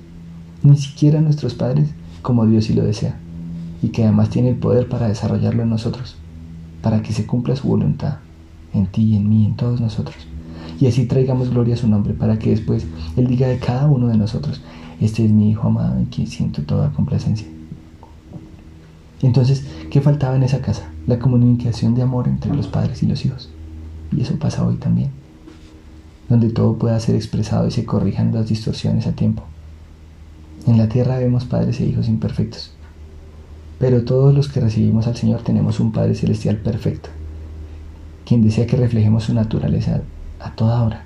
ni 0.64 0.78
siquiera 0.78 1.22
nuestros 1.22 1.54
padres, 1.54 1.90
como 2.22 2.46
Dios 2.46 2.66
sí 2.66 2.74
lo 2.74 2.84
desea, 2.84 3.20
y 3.82 3.90
que 3.90 4.04
además 4.04 4.30
tiene 4.30 4.50
el 4.50 4.56
poder 4.56 4.90
para 4.90 5.08
desarrollarlo 5.08 5.64
en 5.64 5.70
nosotros, 5.70 6.16
para 6.82 7.02
que 7.02 7.14
se 7.14 7.26
cumpla 7.26 7.56
su 7.56 7.68
voluntad, 7.68 8.18
en 8.74 8.88
ti, 8.88 9.16
en 9.16 9.30
mí, 9.30 9.46
en 9.46 9.56
todos 9.56 9.82
nosotros. 9.82 10.16
Y 10.80 10.88
así 10.88 11.06
traigamos 11.06 11.52
gloria 11.52 11.76
a 11.76 11.78
su 11.78 11.88
nombre, 11.88 12.14
para 12.14 12.40
que 12.40 12.50
después 12.50 12.86
Él 13.16 13.28
diga 13.28 13.48
de 13.48 13.60
cada 13.60 13.88
uno 13.88 14.08
de 14.08 14.18
nosotros, 14.18 14.62
este 15.02 15.26
es 15.26 15.32
mi 15.32 15.52
hijo 15.52 15.68
amado 15.68 15.98
en 15.98 16.06
quien 16.06 16.28
siento 16.28 16.62
toda 16.62 16.92
complacencia. 16.92 17.48
Entonces, 19.22 19.66
¿qué 19.90 20.02
faltaba 20.02 20.36
en 20.36 20.44
esa 20.44 20.62
casa? 20.62 20.90
La 21.08 21.20
comunicación 21.20 21.96
de 21.96 22.02
amor 22.02 22.28
entre 22.28 22.54
los 22.54 22.68
padres 22.68 23.02
y 23.04 23.08
los 23.08 23.26
hijos. 23.26 23.50
Y 24.16 24.22
eso 24.22 24.38
pasa 24.38 24.66
hoy 24.66 24.76
también. 24.76 25.10
Donde 26.30 26.50
todo 26.50 26.78
pueda 26.78 27.00
ser 27.00 27.16
expresado 27.16 27.68
y 27.68 27.72
se 27.72 27.86
corrijan 27.86 28.34
las 28.34 28.50
distorsiones 28.50 29.08
a 29.08 29.14
tiempo. 29.14 29.44
En 30.68 30.78
la 30.78 30.90
tierra 30.90 31.18
vemos 31.18 31.46
padres 31.46 31.80
e 31.80 31.86
hijos 31.86 32.08
imperfectos. 32.08 32.72
Pero 33.80 34.04
todos 34.04 34.34
los 34.34 34.48
que 34.48 34.62
recibimos 34.62 35.08
al 35.08 35.16
Señor 35.16 35.42
tenemos 35.42 35.80
un 35.80 35.92
Padre 35.92 36.16
Celestial 36.16 36.58
perfecto, 36.58 37.10
quien 38.26 38.42
desea 38.42 38.66
que 38.66 38.78
reflejemos 38.78 39.26
su 39.26 39.34
naturaleza 39.34 40.02
a 40.40 40.56
toda 40.56 40.82
hora 40.82 41.05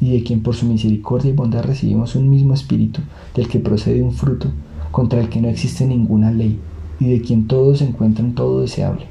y 0.00 0.12
de 0.12 0.22
quien 0.22 0.42
por 0.42 0.54
su 0.54 0.66
misericordia 0.66 1.30
y 1.30 1.34
bondad 1.34 1.64
recibimos 1.64 2.16
un 2.16 2.30
mismo 2.30 2.54
espíritu, 2.54 3.00
del 3.34 3.48
que 3.48 3.58
procede 3.58 4.02
un 4.02 4.12
fruto 4.12 4.48
contra 4.90 5.20
el 5.20 5.28
que 5.28 5.40
no 5.40 5.48
existe 5.48 5.86
ninguna 5.86 6.30
ley, 6.30 6.58
y 6.98 7.10
de 7.10 7.20
quien 7.20 7.46
todos 7.46 7.82
encuentran 7.82 8.34
todo 8.34 8.60
deseable. 8.62 9.06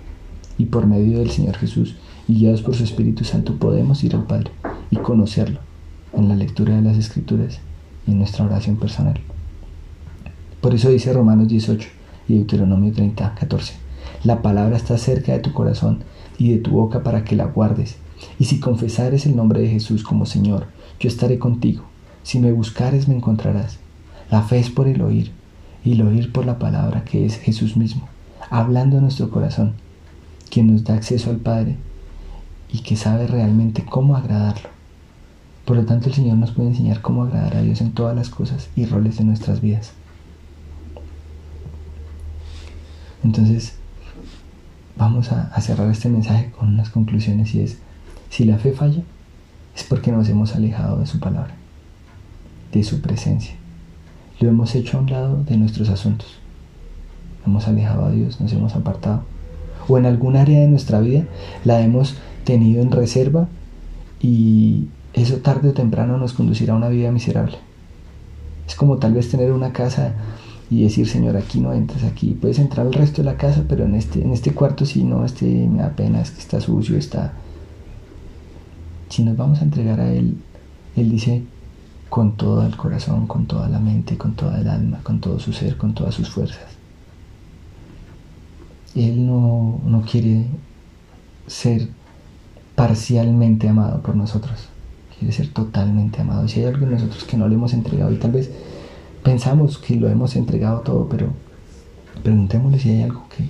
Y 0.58 0.66
por 0.66 0.88
medio 0.88 1.20
del 1.20 1.32
Señor 1.32 1.56
Jesús, 1.56 1.96
y 2.28 2.36
guiados 2.36 2.62
por 2.62 2.76
su 2.76 2.84
Espíritu 2.84 3.24
Santo, 3.24 3.56
podemos 3.56 4.04
ir 4.04 4.16
al 4.16 4.26
Padre 4.26 4.52
y 4.92 4.98
conocerlo 4.98 5.60
en 6.14 6.28
la 6.28 6.36
lectura 6.36 6.76
de 6.76 6.82
las 6.82 6.98
Escrituras 6.98 7.60
y 8.08 8.12
en 8.12 8.20
nuestra 8.20 8.46
oración 8.46 8.78
personal. 8.78 9.20
Por 10.62 10.76
eso 10.76 10.90
dice 10.90 11.14
Romanos 11.14 11.48
18 11.48 11.88
y 12.28 12.36
Deuteronomio 12.36 12.92
30, 12.92 13.36
14, 13.36 13.74
la 14.24 14.42
palabra 14.42 14.76
está 14.76 14.98
cerca 14.98 15.32
de 15.32 15.40
tu 15.40 15.54
corazón 15.54 16.00
y 16.38 16.52
de 16.52 16.58
tu 16.58 16.72
boca 16.72 17.02
para 17.04 17.24
que 17.24 17.36
la 17.36 17.46
guardes, 17.46 17.98
y 18.38 18.46
si 18.46 18.60
confesares 18.60 19.26
el 19.26 19.36
nombre 19.36 19.62
de 19.62 19.70
Jesús 19.70 20.04
como 20.04 20.26
Señor, 20.26 20.68
yo 21.00 21.08
estaré 21.08 21.40
contigo. 21.40 21.84
Si 22.24 22.40
me 22.40 22.52
buscares 22.52 23.08
me 23.08 23.16
encontrarás. 23.16 23.80
La 24.30 24.44
fe 24.44 24.60
es 24.60 24.70
por 24.70 24.88
el 24.88 25.02
oír 25.02 25.32
y 25.84 25.94
el 25.94 26.02
oír 26.02 26.32
por 26.32 26.46
la 26.46 26.60
palabra 26.60 27.04
que 27.04 27.26
es 27.26 27.38
Jesús 27.38 27.78
mismo, 27.78 28.08
hablando 28.50 28.98
a 28.98 29.02
nuestro 29.02 29.30
corazón, 29.30 29.74
quien 30.50 30.72
nos 30.72 30.84
da 30.84 30.96
acceso 30.96 31.30
al 31.30 31.38
Padre 31.38 31.78
y 32.72 32.80
que 32.80 32.96
sabe 32.96 33.28
realmente 33.28 33.84
cómo 33.86 34.16
agradarlo. 34.16 34.70
Por 35.66 35.78
lo 35.78 35.86
tanto, 35.86 36.10
el 36.10 36.16
Señor 36.16 36.38
nos 36.38 36.52
puede 36.52 36.70
enseñar 36.70 37.02
cómo 37.02 37.24
agradar 37.24 37.58
a 37.58 37.62
Dios 37.62 37.82
en 37.82 37.92
todas 37.92 38.16
las 38.16 38.30
cosas 38.30 38.70
y 38.76 38.86
roles 38.86 39.18
de 39.18 39.24
nuestras 39.24 39.62
vidas. 39.62 39.94
Entonces, 43.24 43.76
vamos 44.98 45.32
a, 45.32 45.60
cerrar 45.62 45.90
este 45.90 46.10
mensaje 46.10 46.52
con 46.58 46.70
unas 46.70 46.90
conclusiones 46.90 47.54
y 47.54 47.62
es, 47.62 47.78
si 48.30 48.46
la 48.46 48.58
fe 48.58 48.72
falla, 48.72 49.02
es 49.76 49.84
porque 49.84 50.12
nos 50.12 50.28
hemos 50.30 50.56
alejado 50.56 51.00
de 51.00 51.06
su 51.06 51.20
palabra, 51.20 51.56
de 52.72 52.84
su 52.84 53.02
presencia. 53.02 53.56
Lo 54.40 54.50
hemos 54.50 54.76
hecho 54.76 54.98
a 54.98 55.02
un 55.02 55.10
lado 55.10 55.44
de 55.44 55.58
nuestros 55.58 55.90
asuntos. 55.90 56.38
Hemos 57.46 57.68
alejado 57.68 58.06
a 58.06 58.12
Dios, 58.12 58.40
nos 58.40 58.52
hemos 58.54 58.76
apartado. 58.76 59.24
O 59.88 59.98
en 59.98 60.06
algún 60.06 60.36
área 60.36 60.60
de 60.60 60.68
nuestra 60.68 61.00
vida 61.00 61.24
la 61.66 61.82
hemos 61.82 62.16
tenido 62.44 62.82
en 62.82 62.92
reserva 62.92 63.48
y 64.22 64.88
eso 65.14 65.38
tarde 65.38 65.70
o 65.70 65.74
temprano 65.74 66.18
nos 66.18 66.34
conducirá 66.34 66.74
a 66.74 66.78
una 66.78 66.90
vida 66.90 67.12
miserable. 67.12 67.58
Es 68.68 68.76
como 68.76 68.98
tal 68.98 69.14
vez 69.14 69.30
tener 69.30 69.52
una 69.52 69.74
casa 69.74 70.14
y 70.70 70.84
decir, 70.84 71.08
Señor, 71.08 71.36
aquí 71.36 71.60
no 71.60 71.74
entras, 71.74 72.04
aquí 72.04 72.38
puedes 72.40 72.60
entrar 72.60 72.86
al 72.86 72.94
resto 72.94 73.24
de 73.24 73.26
la 73.26 73.38
casa, 73.38 73.64
pero 73.68 73.86
en 73.86 73.96
este, 73.96 74.22
en 74.22 74.32
este 74.32 74.54
cuarto 74.54 74.86
sí, 74.86 75.04
no, 75.04 75.26
este 75.26 75.46
me 75.46 75.80
da 75.80 75.90
pena, 75.90 76.22
es 76.22 76.32
que 76.32 76.40
está 76.40 76.62
sucio, 76.62 76.98
está... 76.98 77.34
Si 79.10 79.24
nos 79.24 79.36
vamos 79.36 79.60
a 79.60 79.64
entregar 79.64 80.00
a 80.00 80.12
Él, 80.12 80.38
Él 80.96 81.10
dice 81.10 81.44
con 82.10 82.38
todo 82.38 82.66
el 82.66 82.76
corazón, 82.76 83.28
con 83.28 83.46
toda 83.46 83.70
la 83.70 83.80
mente, 83.80 84.18
con 84.18 84.34
toda 84.34 84.60
el 84.60 84.68
alma, 84.68 85.00
con 85.04 85.20
todo 85.20 85.40
su 85.40 85.54
ser, 85.54 85.78
con 85.78 85.94
todas 85.94 86.16
sus 86.16 86.30
fuerzas. 86.30 86.66
Él 88.96 89.26
no, 89.26 89.80
no 89.86 90.02
quiere 90.02 90.46
ser 91.48 91.90
parcialmente 92.76 93.68
amado 93.68 94.02
por 94.02 94.16
nosotros, 94.16 94.70
quiere 95.18 95.34
ser 95.34 95.50
totalmente 95.50 96.22
amado. 96.22 96.48
Si 96.48 96.60
hay 96.60 96.68
algo 96.68 96.86
en 96.86 96.94
nosotros 96.94 97.24
que 97.24 97.38
no 97.38 97.48
le 97.48 97.56
hemos 97.56 97.74
entregado 97.74 98.12
y 98.12 98.18
tal 98.18 98.32
vez 98.32 98.50
pensamos 99.24 99.78
que 99.78 99.96
lo 99.96 100.10
hemos 100.10 100.36
entregado 100.36 100.82
todo, 100.82 101.08
pero 101.10 101.28
preguntémosle 102.24 102.80
si 102.80 102.90
hay 102.90 103.04
algo 103.04 103.28
que 103.30 103.46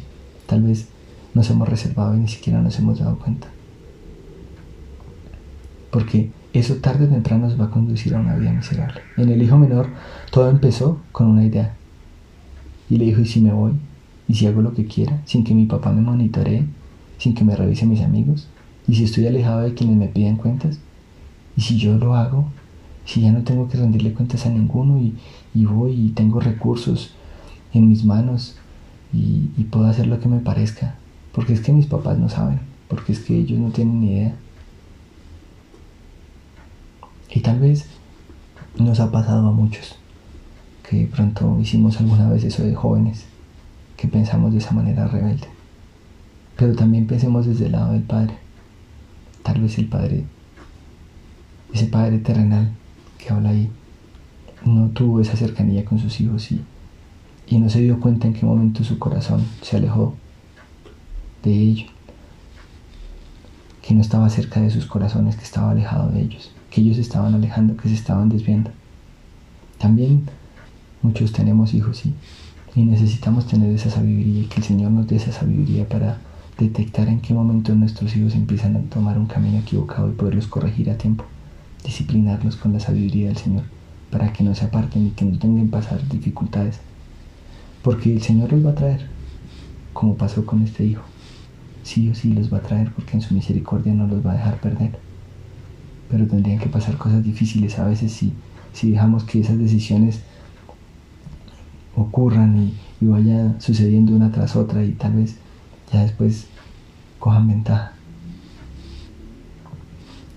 tal 0.45 0.63
vez 0.63 0.87
nos 1.33 1.49
hemos 1.49 1.69
reservado 1.69 2.15
y 2.15 2.19
ni 2.19 2.27
siquiera 2.27 2.61
nos 2.61 2.77
hemos 2.79 2.99
dado 2.99 3.17
cuenta. 3.17 3.47
Porque 5.91 6.31
eso 6.53 6.75
tarde 6.75 7.05
o 7.05 7.09
temprano 7.09 7.47
nos 7.47 7.59
va 7.59 7.65
a 7.65 7.71
conducir 7.71 8.15
a 8.15 8.19
una 8.19 8.35
vida 8.35 8.51
miserable. 8.51 9.01
En 9.17 9.29
el 9.29 9.41
hijo 9.41 9.57
menor 9.57 9.87
todo 10.31 10.49
empezó 10.49 10.99
con 11.11 11.27
una 11.27 11.45
idea. 11.45 11.75
Y 12.89 12.97
le 12.97 13.05
dijo, 13.05 13.21
¿y 13.21 13.25
si 13.25 13.39
me 13.41 13.51
voy? 13.51 13.73
¿Y 14.27 14.35
si 14.35 14.47
hago 14.47 14.61
lo 14.61 14.73
que 14.73 14.85
quiera? 14.85 15.21
Sin 15.25 15.43
que 15.43 15.53
mi 15.53 15.65
papá 15.65 15.91
me 15.91 16.01
monitoree, 16.01 16.65
sin 17.17 17.35
que 17.35 17.43
me 17.43 17.55
revise 17.55 17.85
mis 17.85 18.01
amigos. 18.01 18.47
¿Y 18.87 18.95
si 18.95 19.03
estoy 19.03 19.27
alejado 19.27 19.61
de 19.61 19.73
quienes 19.73 19.97
me 19.97 20.07
piden 20.07 20.37
cuentas? 20.37 20.79
¿Y 21.55 21.61
si 21.61 21.77
yo 21.77 21.97
lo 21.97 22.15
hago? 22.15 22.47
Si 23.05 23.21
ya 23.21 23.31
no 23.31 23.43
tengo 23.43 23.67
que 23.67 23.77
rendirle 23.77 24.13
cuentas 24.13 24.45
a 24.45 24.49
ninguno 24.49 24.99
y, 24.99 25.15
y 25.53 25.65
voy 25.65 25.93
y 25.93 26.09
tengo 26.09 26.39
recursos 26.39 27.13
en 27.73 27.87
mis 27.87 28.03
manos 28.03 28.55
y, 29.13 29.49
y, 29.57 29.63
puedo 29.65 29.87
hacer 29.87 30.07
lo 30.07 30.19
que 30.19 30.27
me 30.27 30.39
parezca. 30.39 30.95
Porque 31.31 31.53
es 31.53 31.61
que 31.61 31.71
mis 31.71 31.85
papás 31.85 32.17
no 32.17 32.29
saben, 32.29 32.59
porque 32.87 33.11
es 33.11 33.19
que 33.19 33.35
ellos 33.35 33.59
no 33.59 33.69
tienen 33.69 34.01
ni 34.01 34.11
idea. 34.13 34.35
Y 37.31 37.41
tal 37.41 37.59
vez 37.59 37.85
nos 38.77 38.99
ha 38.99 39.11
pasado 39.11 39.47
a 39.47 39.51
muchos 39.51 39.95
que 40.89 41.05
pronto 41.05 41.59
hicimos 41.61 41.99
alguna 41.99 42.29
vez 42.29 42.43
eso 42.43 42.63
de 42.63 42.73
jóvenes, 42.73 43.25
que 43.95 44.07
pensamos 44.07 44.53
de 44.53 44.57
esa 44.57 44.71
manera 44.71 45.07
rebelde. 45.07 45.47
Pero 46.57 46.75
también 46.75 47.05
pensemos 47.05 47.45
desde 47.45 47.67
el 47.67 47.73
lado 47.73 47.93
del 47.93 48.01
Padre. 48.01 48.33
Tal 49.43 49.61
vez 49.61 49.77
el 49.77 49.87
Padre, 49.87 50.25
ese 51.73 51.85
Padre 51.85 52.17
terrenal 52.17 52.71
que 53.19 53.31
habla 53.31 53.49
ahí, 53.49 53.69
no 54.65 54.87
tuvo 54.89 55.21
esa 55.21 55.37
cercanía 55.37 55.85
con 55.85 55.99
sus 55.99 56.19
hijos 56.21 56.51
y, 56.51 56.61
y 57.47 57.59
no 57.59 57.69
se 57.69 57.81
dio 57.81 57.99
cuenta 57.99 58.27
en 58.27 58.33
qué 58.33 58.45
momento 58.45 58.83
su 58.83 58.97
corazón 58.97 59.45
se 59.61 59.77
alejó 59.77 60.15
de 61.43 61.53
ellos, 61.53 61.89
que 63.81 63.93
no 63.93 64.01
estaba 64.01 64.29
cerca 64.29 64.59
de 64.59 64.71
sus 64.71 64.85
corazones, 64.87 65.35
que 65.35 65.43
estaba 65.43 65.71
alejado 65.71 66.09
de 66.09 66.21
ellos, 66.21 66.51
que 66.69 66.81
ellos 66.81 66.97
estaban 66.97 67.33
alejando, 67.33 67.77
que 67.77 67.89
se 67.89 67.95
estaban 67.95 68.29
desviando. 68.29 68.71
También 69.77 70.23
muchos 71.01 71.31
tenemos 71.31 71.73
hijos 71.73 72.05
y, 72.05 72.13
y 72.75 72.83
necesitamos 72.83 73.47
tener 73.47 73.71
esa 73.73 73.89
sabiduría 73.89 74.43
y 74.43 74.45
que 74.45 74.57
el 74.57 74.63
Señor 74.63 74.91
nos 74.91 75.07
dé 75.07 75.15
esa 75.15 75.31
sabiduría 75.31 75.87
para 75.87 76.17
detectar 76.57 77.07
en 77.07 77.21
qué 77.21 77.33
momento 77.33 77.73
nuestros 77.73 78.15
hijos 78.15 78.35
empiezan 78.35 78.75
a 78.75 78.81
tomar 78.81 79.17
un 79.17 79.27
camino 79.27 79.59
equivocado 79.59 80.09
y 80.09 80.13
poderlos 80.13 80.47
corregir 80.47 80.89
a 80.89 80.97
tiempo, 80.97 81.23
disciplinarlos 81.83 82.57
con 82.57 82.73
la 82.73 82.79
sabiduría 82.79 83.27
del 83.27 83.37
Señor 83.37 83.63
para 84.11 84.33
que 84.33 84.43
no 84.43 84.55
se 84.55 84.65
aparten 84.65 85.07
y 85.07 85.09
que 85.11 85.25
no 85.25 85.37
tengan 85.37 85.65
que 85.65 85.71
pasar 85.71 86.07
dificultades. 86.07 86.79
Porque 87.83 88.11
el 88.11 88.21
Señor 88.21 88.51
los 88.51 88.65
va 88.65 88.71
a 88.71 88.75
traer, 88.75 89.07
como 89.93 90.15
pasó 90.15 90.45
con 90.45 90.63
este 90.63 90.83
hijo. 90.83 91.03
Sí 91.83 92.09
o 92.09 92.15
sí 92.15 92.33
los 92.33 92.51
va 92.53 92.57
a 92.57 92.61
traer 92.61 92.91
porque 92.91 93.13
en 93.13 93.21
su 93.21 93.33
misericordia 93.33 93.93
no 93.93 94.07
los 94.07 94.25
va 94.25 94.31
a 94.31 94.35
dejar 94.35 94.59
perder. 94.59 94.99
Pero 96.09 96.27
tendrían 96.27 96.59
que 96.59 96.69
pasar 96.69 96.97
cosas 96.97 97.23
difíciles 97.23 97.77
a 97.79 97.87
veces 97.87 98.11
si, 98.11 98.33
si 98.73 98.91
dejamos 98.91 99.23
que 99.23 99.41
esas 99.41 99.57
decisiones 99.57 100.21
ocurran 101.95 102.57
y, 102.57 102.73
y 103.01 103.07
vayan 103.07 103.61
sucediendo 103.61 104.15
una 104.15 104.31
tras 104.31 104.55
otra 104.55 104.83
y 104.83 104.91
tal 104.91 105.13
vez 105.13 105.35
ya 105.91 106.01
después 106.01 106.47
cojan 107.19 107.47
ventaja. 107.47 107.93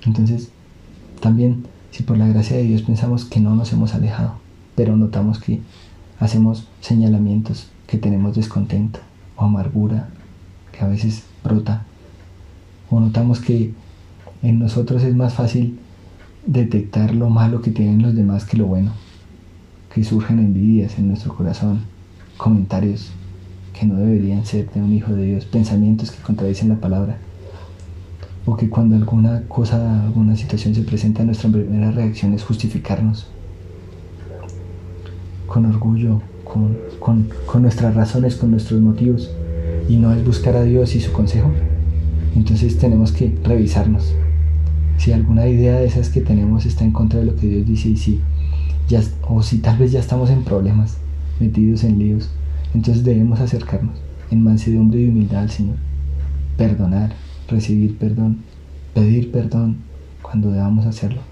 Entonces, 0.05 0.51
también 1.21 1.65
si 1.93 2.03
por 2.03 2.17
la 2.17 2.27
gracia 2.27 2.57
de 2.57 2.65
Dios 2.65 2.83
pensamos 2.83 3.25
que 3.25 3.39
no 3.39 3.55
nos 3.55 3.73
hemos 3.73 3.95
alejado, 3.95 4.35
pero 4.75 4.97
notamos 4.97 5.39
que 5.39 5.61
hacemos 6.19 6.67
señalamientos, 6.81 7.69
que 7.87 7.99
tenemos 7.99 8.35
descontento 8.35 9.01
o 9.37 9.45
amargura, 9.45 10.09
que 10.73 10.81
a 10.81 10.89
veces 10.89 11.25
brota, 11.45 11.85
o 12.91 12.99
notamos 12.99 13.41
que 13.41 13.75
en 14.43 14.59
nosotros 14.59 15.03
es 15.03 15.15
más 15.15 15.35
fácil 15.35 15.79
detectar 16.47 17.15
lo 17.15 17.31
malo 17.31 17.63
que 17.63 17.71
tienen 17.71 18.03
los 18.03 18.15
demás 18.15 18.45
que 18.45 18.57
lo 18.57 18.67
bueno, 18.67 18.93
que 19.95 20.05
surgen 20.05 20.39
envidias 20.39 20.99
en 20.99 21.09
nuestro 21.09 21.35
corazón, 21.35 21.81
comentarios 22.37 23.11
que 23.73 23.87
no 23.87 23.97
deberían 23.97 24.45
ser 24.45 24.71
de 24.71 24.81
un 24.81 24.93
hijo 24.93 25.13
de 25.13 25.27
Dios, 25.27 25.45
pensamientos 25.45 26.11
que 26.11 26.23
contradicen 26.23 26.69
la 26.69 26.77
palabra 26.77 27.19
o 28.45 28.57
que 28.57 28.69
cuando 28.69 28.97
alguna 28.97 29.43
cosa, 29.49 30.05
alguna 30.05 30.37
situación 30.37 30.75
se 30.75 30.83
presenta, 30.83 31.23
nuestra 31.23 31.51
primera 31.51 31.91
reacción 31.93 32.35
es 32.35 32.43
justificarnos 32.43 33.29
con 35.47 35.67
orgullo, 35.67 36.21
con, 36.45 37.29
con, 37.47 37.63
nuestras 37.63 37.95
razones, 37.95 38.37
con 38.37 38.51
nuestros 38.51 38.81
motivos, 38.81 39.31
y 39.89 39.97
no 39.97 40.13
es 40.13 40.25
buscar 40.25 40.57
a 40.57 40.63
Dios 40.63 40.95
y 40.95 41.01
su 41.01 41.13
consejo. 41.13 41.51
Entonces 42.35 42.79
tenemos 42.79 43.13
que 43.13 43.37
revisarnos. 43.45 44.15
Si 45.03 45.11
alguna 45.11 45.49
idea 45.49 45.81
de 45.81 45.87
esas 45.87 46.11
que 46.11 46.21
tenemos 46.21 46.65
está 46.65 46.85
en 46.85 46.93
contra 46.93 47.19
de 47.19 47.27
lo 47.27 47.35
que 47.35 47.49
Dios 47.49 47.67
dice 47.67 47.89
y 47.89 47.97
si 47.97 48.21
ya, 48.89 49.03
o 49.29 49.43
si 49.43 49.59
tal 49.59 49.77
vez 49.77 49.91
ya 49.91 49.99
estamos 49.99 50.31
en 50.31 50.45
problemas, 50.45 50.97
metidos 51.41 51.83
en 51.83 51.99
líos, 51.99 52.31
entonces 52.73 53.03
debemos 53.03 53.41
acercarnos 53.41 53.99
en 54.31 54.45
mansedumbre 54.45 55.01
y 55.01 55.09
humildad 55.09 55.43
al 55.43 55.51
Señor, 55.51 55.75
perdonar, 56.57 57.15
recibir 57.49 57.99
perdón, 57.99 58.45
pedir 58.95 59.33
perdón 59.33 59.79
cuando 60.23 60.53
debamos 60.53 60.87
hacerlo 60.87 61.23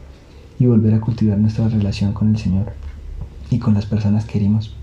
y 0.59 0.67
volver 0.67 0.95
a 0.95 1.01
cultivar 1.01 1.39
nuestra 1.39 1.69
relación 1.69 2.13
con 2.13 2.31
el 2.31 2.39
Señor 2.39 2.73
y 3.51 3.61
con 3.61 3.75
las 3.75 3.87
personas 3.87 4.25
que 4.25 4.33
queremos. 4.33 4.75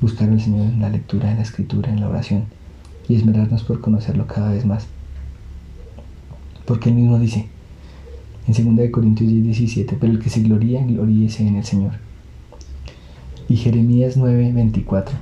Buscar 0.00 0.28
al 0.28 0.40
Señor 0.40 0.66
en 0.66 0.82
la 0.82 0.90
lectura, 0.90 1.32
en 1.32 1.38
la 1.38 1.42
escritura, 1.42 1.90
en 1.90 2.00
la 2.00 2.08
oración 2.08 2.44
y 3.08 3.16
esmerarnos 3.16 3.64
por 3.64 3.80
conocerlo 3.80 4.28
cada 4.28 4.52
vez 4.52 4.64
más. 4.64 4.86
Porque 6.64 6.90
él 6.90 6.94
mismo 6.94 7.18
dice 7.18 7.48
en 8.48 8.76
2 8.76 8.90
Corintios 8.90 9.30
10, 9.30 9.44
17, 9.44 9.96
pero 10.00 10.12
el 10.12 10.18
que 10.18 10.30
se 10.30 10.40
gloría, 10.40 10.84
gloríese 10.84 11.46
en 11.46 11.56
el 11.56 11.64
Señor. 11.64 11.92
Y 13.48 13.56
Jeremías 13.56 14.16
9, 14.16 14.52
24, 14.52 15.16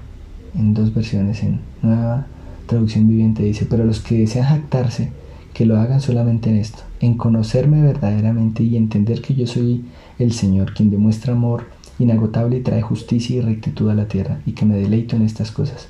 en 0.58 0.74
dos 0.74 0.94
versiones, 0.94 1.42
en 1.42 1.60
nueva 1.82 2.26
traducción 2.66 3.08
viviente 3.08 3.42
dice, 3.42 3.66
pero 3.68 3.84
los 3.84 4.00
que 4.00 4.18
desean 4.18 4.46
jactarse, 4.46 5.10
que 5.54 5.66
lo 5.66 5.78
hagan 5.78 6.00
solamente 6.00 6.50
en 6.50 6.56
esto, 6.56 6.82
en 7.00 7.16
conocerme 7.16 7.82
verdaderamente 7.82 8.62
y 8.62 8.76
entender 8.76 9.22
que 9.22 9.34
yo 9.34 9.46
soy 9.46 9.84
el 10.18 10.32
Señor, 10.32 10.74
quien 10.74 10.90
demuestra 10.90 11.32
amor 11.32 11.64
inagotable 11.98 12.58
y 12.58 12.62
trae 12.62 12.82
justicia 12.82 13.36
y 13.36 13.40
rectitud 13.40 13.88
a 13.90 13.94
la 13.94 14.06
tierra, 14.06 14.40
y 14.44 14.52
que 14.52 14.66
me 14.66 14.76
deleito 14.76 15.16
en 15.16 15.22
estas 15.22 15.50
cosas. 15.50 15.88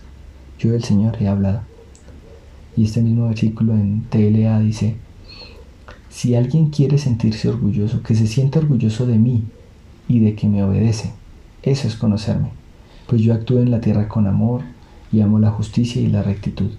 Yo 0.58 0.72
el 0.72 0.84
Señor 0.84 1.16
he 1.20 1.28
hablado. 1.28 1.60
Y 2.76 2.84
este 2.84 3.02
mismo 3.02 3.28
versículo 3.28 3.72
en 3.72 4.02
TLA 4.08 4.60
dice, 4.60 4.96
si 6.16 6.34
alguien 6.34 6.70
quiere 6.70 6.96
sentirse 6.96 7.46
orgulloso, 7.46 8.02
que 8.02 8.14
se 8.14 8.26
sienta 8.26 8.58
orgulloso 8.58 9.06
de 9.06 9.18
mí 9.18 9.42
y 10.08 10.20
de 10.20 10.34
que 10.34 10.48
me 10.48 10.64
obedece, 10.64 11.12
eso 11.62 11.86
es 11.86 11.94
conocerme, 11.94 12.52
pues 13.06 13.20
yo 13.20 13.34
actúo 13.34 13.60
en 13.60 13.70
la 13.70 13.82
tierra 13.82 14.08
con 14.08 14.26
amor, 14.26 14.62
y 15.12 15.20
amo 15.20 15.38
la 15.38 15.50
justicia 15.50 16.00
y 16.00 16.06
la 16.06 16.22
rectitud. 16.22 16.70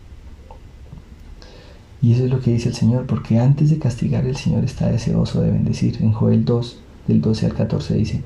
Y 2.01 2.13
eso 2.13 2.25
es 2.25 2.31
lo 2.31 2.39
que 2.39 2.51
dice 2.51 2.69
el 2.69 2.75
Señor, 2.75 3.05
porque 3.05 3.37
antes 3.37 3.69
de 3.69 3.77
castigar 3.77 4.25
el 4.25 4.35
Señor 4.35 4.63
está 4.63 4.89
deseoso 4.89 5.39
de 5.41 5.51
bendecir. 5.51 5.99
En 6.01 6.13
Joel 6.13 6.43
2, 6.43 6.79
del 7.07 7.21
12 7.21 7.45
al 7.45 7.53
14 7.53 7.93
dice, 7.93 8.23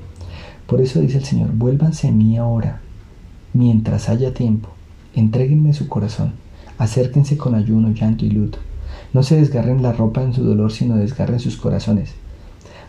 por 0.66 0.80
eso 0.80 0.98
dice 0.98 1.18
el 1.18 1.24
Señor, 1.24 1.52
vuélvanse 1.52 2.08
a 2.08 2.12
mí 2.12 2.38
ahora, 2.38 2.80
mientras 3.52 4.08
haya 4.08 4.32
tiempo, 4.32 4.70
entréguenme 5.14 5.74
su 5.74 5.88
corazón, 5.88 6.32
acérquense 6.78 7.36
con 7.36 7.54
ayuno, 7.54 7.92
llanto 7.92 8.24
y 8.24 8.30
luto. 8.30 8.58
No 9.12 9.22
se 9.22 9.36
desgarren 9.36 9.82
la 9.82 9.92
ropa 9.92 10.22
en 10.22 10.32
su 10.32 10.42
dolor, 10.42 10.72
sino 10.72 10.96
desgarren 10.96 11.40
sus 11.40 11.56
corazones. 11.56 12.14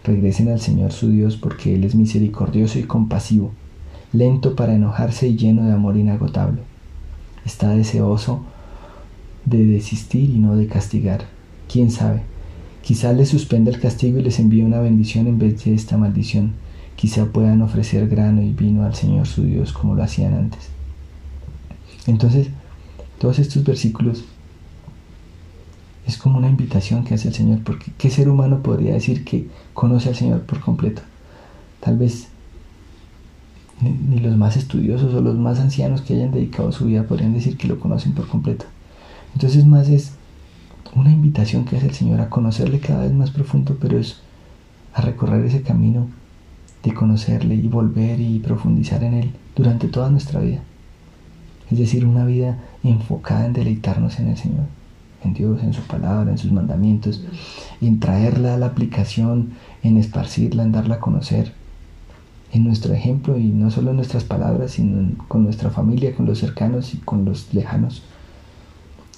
Regresen 0.04 0.50
al 0.50 0.62
Señor 0.62 0.92
su 0.92 1.10
Dios, 1.10 1.38
porque 1.38 1.76
Él 1.76 1.84
es 1.84 1.96
misericordioso 1.96 2.80
y 2.80 2.84
compasivo, 2.84 3.52
lento 4.14 4.56
para 4.56 4.76
enojarse 4.76 5.28
y 5.28 5.36
lleno 5.36 5.64
de 5.64 5.74
amor 5.74 5.98
inagotable. 5.98 6.62
Está 7.46 7.70
deseoso 7.72 8.42
de 9.46 9.66
desistir 9.66 10.30
y 10.30 10.40
no 10.40 10.56
de 10.56 10.68
castigar. 10.68 11.26
¿Quién 11.72 11.92
sabe? 11.92 12.22
Quizá 12.82 13.12
les 13.14 13.30
suspenda 13.30 13.72
el 13.72 13.80
castigo 13.80 14.20
y 14.20 14.24
les 14.24 14.40
envíe 14.40 14.64
una 14.64 14.80
bendición 14.80 15.28
en 15.28 15.40
vez 15.40 15.64
de 15.64 15.74
esta 15.74 15.98
maldición. 15.98 16.54
Quizá 16.96 17.26
puedan 17.26 17.62
ofrecer 17.62 18.08
grano 18.08 18.42
y 18.42 18.52
vino 18.52 18.84
al 18.86 18.96
Señor 18.96 19.28
su 19.28 19.44
Dios 19.44 19.74
como 19.74 19.96
lo 19.96 20.04
hacían 20.04 20.34
antes. 20.34 20.70
Entonces, 22.08 22.48
todos 23.20 23.40
estos 23.40 23.64
versículos 23.64 24.26
es 26.06 26.18
como 26.18 26.38
una 26.38 26.50
invitación 26.50 27.04
que 27.04 27.14
hace 27.14 27.30
el 27.30 27.34
Señor, 27.34 27.60
porque 27.64 27.92
¿qué 27.98 28.10
ser 28.10 28.30
humano 28.30 28.62
podría 28.62 28.94
decir 28.94 29.24
que 29.24 29.48
conoce 29.74 30.10
al 30.10 30.16
Señor 30.16 30.42
por 30.42 30.60
completo? 30.60 31.02
Tal 31.80 31.98
vez 31.98 32.28
ni, 33.82 34.20
los 34.20 34.38
más 34.38 34.58
estudiosos 34.58 35.14
o 35.14 35.22
los 35.22 35.36
más 35.36 35.60
ancianos 35.60 36.02
que 36.02 36.14
hayan 36.14 36.32
dedicado 36.32 36.72
su 36.72 36.86
vida 36.86 37.04
podrían 37.04 37.34
decir 37.34 37.58
que 37.58 37.68
lo 37.68 37.80
conocen 37.80 38.14
por 38.14 38.28
completo. 38.28 38.66
Entonces 39.34 39.66
más 39.66 39.90
es 39.90 40.14
una 40.96 41.12
invitación 41.12 41.66
que 41.66 41.78
hace 41.78 41.88
el 41.88 41.94
Señor 41.94 42.22
a 42.22 42.30
conocerle 42.30 42.80
cada 42.80 43.04
vez 43.04 43.14
más 43.14 43.32
profundo, 43.32 43.78
pero 43.80 43.98
es 43.98 44.18
a 44.94 45.02
recorrer 45.02 45.46
ese 45.46 45.62
camino 45.62 46.08
de 46.84 46.94
conocerle 46.94 47.56
y 47.56 47.68
volver 47.68 48.20
y 48.20 48.40
profundizar 48.40 49.04
en 49.04 49.14
Él 49.16 49.32
durante 49.56 49.88
toda 49.88 50.10
nuestra 50.10 50.40
vida. 50.42 50.62
Es 51.72 51.80
decir, 51.80 52.06
una 52.06 52.26
vida 52.26 52.60
enfocada 52.84 53.46
en 53.46 53.54
deleitarnos 53.54 54.20
en 54.20 54.28
el 54.28 54.38
Señor, 54.38 54.66
en 55.24 55.34
Dios, 55.34 55.62
en 55.64 55.74
su 55.74 55.82
palabra, 55.82 56.32
en 56.32 56.38
sus 56.38 56.52
mandamientos, 56.52 57.24
en 57.82 58.00
traerla 58.00 58.56
a 58.56 58.58
la 58.58 58.68
aplicación, 58.68 59.54
en 59.82 59.98
esparcirla, 59.98 60.64
en 60.64 60.72
darla 60.72 60.96
a 60.96 61.00
conocer, 61.00 61.54
en 62.52 62.64
nuestro 62.64 62.94
ejemplo 62.94 63.38
y 63.38 63.48
no 63.48 63.72
solo 63.72 63.92
en 63.92 63.98
nuestras 63.98 64.24
palabras, 64.24 64.72
sino 64.72 65.16
con 65.28 65.44
nuestra 65.44 65.72
familia, 65.72 66.16
con 66.16 66.26
los 66.26 66.40
cercanos 66.40 66.94
y 66.94 66.98
con 66.98 67.26
los 67.26 67.54
lejanos, 67.54 68.04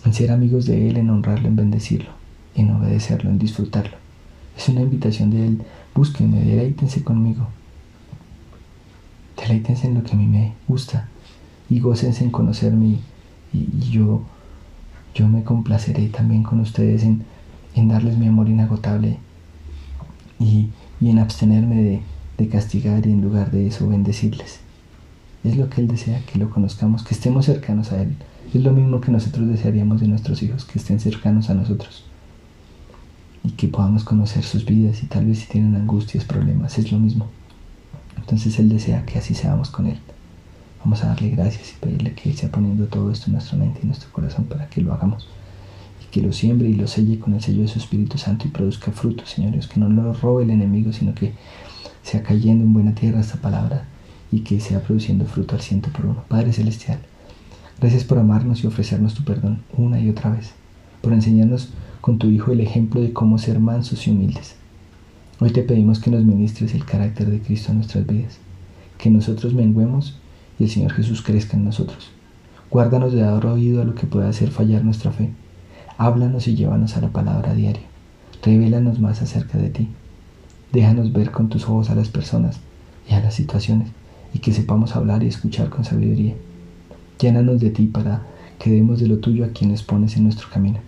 en 0.06 0.14
ser 0.14 0.32
amigos 0.32 0.66
de 0.66 0.90
Él, 0.90 0.98
en 0.98 1.10
honrarlo, 1.10 1.48
en 1.48 1.56
bendecirlo, 1.56 2.12
en 2.56 2.72
obedecerlo, 2.72 3.30
en 3.30 3.40
disfrutarlo. 3.40 3.98
Es 4.58 4.70
una 4.70 4.82
invitación 4.82 5.32
de 5.32 5.48
Él, 5.48 5.62
búsquenme, 5.94 6.42
deleítense 6.44 7.04
conmigo, 7.04 7.48
deleítense 9.36 9.88
en 9.88 9.96
lo 9.96 10.04
que 10.04 10.14
a 10.14 10.16
mí 10.16 10.28
me 10.28 10.54
gusta 10.68 11.10
y 11.70 11.80
gócense 11.80 12.24
en 12.24 12.32
conocerme 12.32 13.00
y, 13.54 13.90
yo, 13.90 14.22
yo 15.16 15.28
me 15.28 15.44
complaceré 15.44 16.10
también 16.10 16.44
con 16.44 16.60
ustedes 16.60 17.04
en, 17.04 17.26
darles 17.88 18.18
mi 18.18 18.28
amor 18.28 18.48
inagotable 18.48 19.18
y, 20.40 20.70
en 21.02 21.20
abstenerme 21.20 21.82
de 21.82 22.02
de 22.38 22.50
castigar 22.50 23.06
y 23.06 23.12
en 23.12 23.22
lugar 23.22 23.52
de 23.52 23.68
eso 23.68 23.88
bendecirles. 23.88 24.60
Es 25.44 25.58
lo 25.58 25.70
que 25.70 25.82
Él 25.82 25.88
desea, 25.88 26.22
que 26.26 26.40
lo 26.40 26.50
conozcamos, 26.50 27.04
que 27.04 27.14
estemos 27.14 27.46
cercanos 27.46 27.92
a 27.92 28.02
Él. 28.02 28.16
Es 28.54 28.62
lo 28.64 28.72
mismo 28.72 29.02
que 29.02 29.12
nosotros 29.12 29.48
desearíamos 29.48 30.02
de 30.02 30.08
nuestros 30.08 30.42
hijos, 30.44 30.66
que 30.66 30.80
estén 30.80 31.00
cercanos 31.00 31.50
a 31.50 31.54
nosotros 31.54 32.04
y 33.44 33.52
que 33.52 33.68
podamos 33.68 34.04
conocer 34.04 34.44
sus 34.44 34.66
vidas 34.66 35.04
y 35.04 35.06
tal 35.06 35.28
vez 35.28 35.40
si 35.40 35.48
tienen 35.48 35.76
angustias, 35.76 36.26
problemas, 36.26 36.80
es 36.80 36.92
lo 36.92 37.00
mismo. 37.00 37.28
Entonces 38.18 38.58
Él 38.60 38.70
desea 38.70 39.06
que 39.06 39.20
así 39.20 39.36
seamos 39.36 39.70
con 39.70 39.88
Él. 39.88 40.00
Vamos 40.86 41.04
a 41.04 41.08
darle 41.08 41.32
gracias 41.32 41.72
y 41.72 41.84
pedirle 41.84 42.14
que 42.14 42.32
sea 42.34 42.50
poniendo 42.50 42.86
todo 42.86 43.10
esto 43.10 43.26
en 43.26 43.34
nuestra 43.34 43.58
mente 43.58 43.80
y 43.82 43.88
nuestro 43.88 44.12
corazón 44.12 44.46
para 44.46 44.70
que 44.70 44.82
lo 44.82 44.94
hagamos. 44.94 45.28
Y 46.00 46.12
que 46.12 46.22
lo 46.22 46.32
siembre 46.32 46.70
y 46.70 46.76
lo 46.76 46.86
selle 46.86 47.18
con 47.18 47.34
el 47.34 47.42
sello 47.42 47.64
de 47.64 47.68
su 47.68 47.80
Espíritu 47.80 48.20
Santo 48.20 48.48
y 48.48 48.52
produzca 48.52 48.92
frutos, 48.92 49.32
señores. 49.32 49.66
Que 49.66 49.80
no 49.80 49.90
lo 49.90 50.14
robe 50.14 50.44
el 50.44 50.52
enemigo, 50.52 50.94
sino 50.94 51.16
que 51.16 51.34
sea 52.04 52.22
cayendo 52.22 52.64
en 52.64 52.74
buena 52.74 52.94
tierra 52.94 53.20
esta 53.20 53.38
palabra 53.38 53.86
y 54.32 54.42
que 54.42 54.60
sea 54.60 54.80
produciendo 54.80 55.26
fruto 55.26 55.56
al 55.56 55.62
ciento 55.62 55.90
por 55.90 56.06
uno. 56.06 56.24
Padre 56.28 56.54
Celestial, 56.54 57.00
gracias 57.80 58.04
por 58.04 58.20
amarnos 58.20 58.64
y 58.64 58.68
ofrecernos 58.68 59.16
tu 59.16 59.24
perdón 59.24 59.64
una 59.76 60.00
y 60.00 60.08
otra 60.12 60.30
vez, 60.30 60.54
por 61.02 61.14
enseñarnos 61.14 61.70
con 62.00 62.20
tu 62.20 62.28
Hijo 62.28 62.52
el 62.52 62.62
ejemplo 62.62 63.02
de 63.02 63.12
cómo 63.12 63.40
ser 63.40 63.60
mansos 63.60 64.06
y 64.06 64.12
humildes. 64.12 64.56
Hoy 65.40 65.50
te 65.50 65.64
pedimos 65.64 66.00
que 66.00 66.12
nos 66.12 66.24
ministres 66.26 66.76
el 66.76 66.86
carácter 66.86 67.32
de 67.32 67.40
Cristo 67.40 67.72
en 67.72 67.80
nuestras 67.80 68.06
vidas, 68.06 68.38
que 69.00 69.10
nosotros 69.10 69.56
menguemos 69.56 70.20
y 70.60 70.66
el 70.66 70.70
Señor 70.70 70.94
Jesús 70.94 71.22
crezca 71.22 71.58
en 71.58 71.66
nosotros. 71.66 72.10
Guárdanos 72.70 73.14
de 73.14 73.22
dar 73.22 73.46
oído 73.46 73.82
a 73.82 73.86
lo 73.86 73.96
que 73.96 74.08
pueda 74.08 74.30
hacer 74.30 74.50
fallar 74.50 74.84
nuestra 74.84 75.12
fe. 75.12 75.32
Háblanos 75.98 76.48
y 76.48 76.56
llévanos 76.56 76.98
a 76.98 77.02
la 77.02 77.10
palabra 77.10 77.54
diaria. 77.54 77.84
Revélanos 78.44 79.00
más 79.00 79.22
acerca 79.22 79.58
de 79.58 79.70
ti 79.70 79.90
Déjanos 80.76 81.14
ver 81.14 81.32
con 81.32 81.48
tus 81.48 81.64
ojos 81.64 81.90
a 81.90 81.96
las 81.96 82.10
personas 82.10 82.60
y 83.10 83.14
a 83.14 83.22
las 83.22 83.34
situaciones 83.34 83.88
y 84.34 84.40
que 84.40 84.52
sepamos 84.52 84.98
hablar 84.98 85.24
y 85.24 85.28
escuchar 85.28 85.70
con 85.70 85.86
sabiduría. 85.86 86.34
Llénanos 87.18 87.62
de 87.62 87.70
ti 87.70 87.86
para 87.86 88.24
que 88.60 88.72
demos 88.72 89.00
de 89.00 89.08
lo 89.08 89.20
tuyo 89.20 89.46
a 89.46 89.54
quienes 89.54 89.84
pones 89.84 90.18
en 90.18 90.24
nuestro 90.24 90.50
camino. 90.50 90.80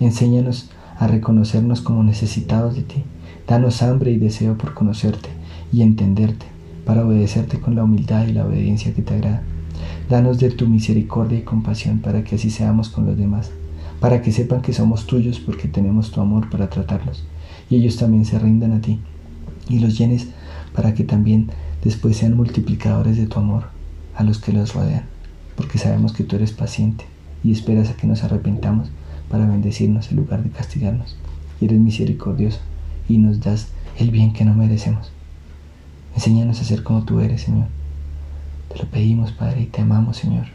Enséñanos 0.00 0.68
a 0.98 1.06
reconocernos 1.06 1.80
como 1.80 2.02
necesitados 2.02 2.74
de 2.74 2.82
ti. 2.82 3.04
Danos 3.48 3.82
hambre 3.82 4.10
y 4.10 4.18
deseo 4.18 4.58
por 4.58 4.74
conocerte 4.74 5.30
y 5.72 5.80
entenderte, 5.80 6.44
para 6.84 7.06
obedecerte 7.06 7.60
con 7.60 7.74
la 7.74 7.84
humildad 7.84 8.26
y 8.26 8.32
la 8.32 8.46
obediencia 8.46 8.94
que 8.94 9.02
te 9.02 9.14
agrada. 9.14 9.42
Danos 10.08 10.38
de 10.38 10.50
tu 10.50 10.66
misericordia 10.68 11.38
y 11.38 11.42
compasión 11.42 12.00
para 12.00 12.24
que 12.24 12.36
así 12.36 12.50
seamos 12.50 12.88
con 12.88 13.06
los 13.06 13.16
demás, 13.16 13.50
para 14.00 14.20
que 14.20 14.32
sepan 14.32 14.62
que 14.62 14.72
somos 14.72 15.06
tuyos 15.06 15.38
porque 15.38 15.68
tenemos 15.68 16.10
tu 16.10 16.20
amor 16.20 16.50
para 16.50 16.68
tratarlos, 16.68 17.24
y 17.70 17.76
ellos 17.76 17.96
también 17.96 18.24
se 18.24 18.38
rindan 18.38 18.72
a 18.72 18.80
ti 18.80 19.00
y 19.68 19.78
los 19.78 19.96
llenes 19.96 20.28
para 20.74 20.94
que 20.94 21.04
también 21.04 21.50
después 21.82 22.16
sean 22.16 22.36
multiplicadores 22.36 23.16
de 23.16 23.26
tu 23.26 23.38
amor 23.38 23.64
a 24.14 24.24
los 24.24 24.38
que 24.38 24.52
los 24.52 24.74
rodean, 24.74 25.04
porque 25.56 25.78
sabemos 25.78 26.12
que 26.12 26.24
tú 26.24 26.36
eres 26.36 26.52
paciente 26.52 27.04
y 27.44 27.52
esperas 27.52 27.90
a 27.90 27.96
que 27.96 28.06
nos 28.06 28.24
arrepentamos 28.24 28.90
para 29.30 29.46
bendecirnos 29.46 30.10
en 30.10 30.18
lugar 30.18 30.42
de 30.42 30.50
castigarnos. 30.50 31.16
Y 31.60 31.66
eres 31.66 31.80
misericordioso 31.80 32.58
y 33.08 33.18
nos 33.18 33.40
das 33.40 33.68
el 33.98 34.10
bien 34.10 34.32
que 34.32 34.44
no 34.44 34.54
merecemos. 34.54 35.12
Enséñanos 36.14 36.60
a 36.60 36.64
ser 36.64 36.82
como 36.82 37.04
tú 37.04 37.20
eres, 37.20 37.42
Señor. 37.42 37.66
Te 38.68 38.78
lo 38.78 38.84
pedimos, 38.86 39.32
Padre, 39.32 39.62
y 39.62 39.66
te 39.66 39.82
amamos, 39.82 40.16
Señor. 40.16 40.46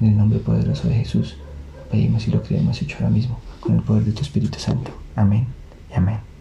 En 0.00 0.08
el 0.08 0.16
nombre 0.16 0.38
poderoso 0.38 0.88
de 0.88 0.94
Jesús, 0.94 1.36
pedimos 1.90 2.26
y 2.26 2.30
lo 2.30 2.42
creemos 2.42 2.80
hecho 2.82 2.96
ahora 2.98 3.10
mismo, 3.10 3.38
con 3.60 3.76
el 3.76 3.82
poder 3.82 4.04
de 4.04 4.12
tu 4.12 4.22
Espíritu 4.22 4.58
Santo. 4.58 4.90
Amén 5.14 5.46
y 5.90 5.94
amén. 5.94 6.31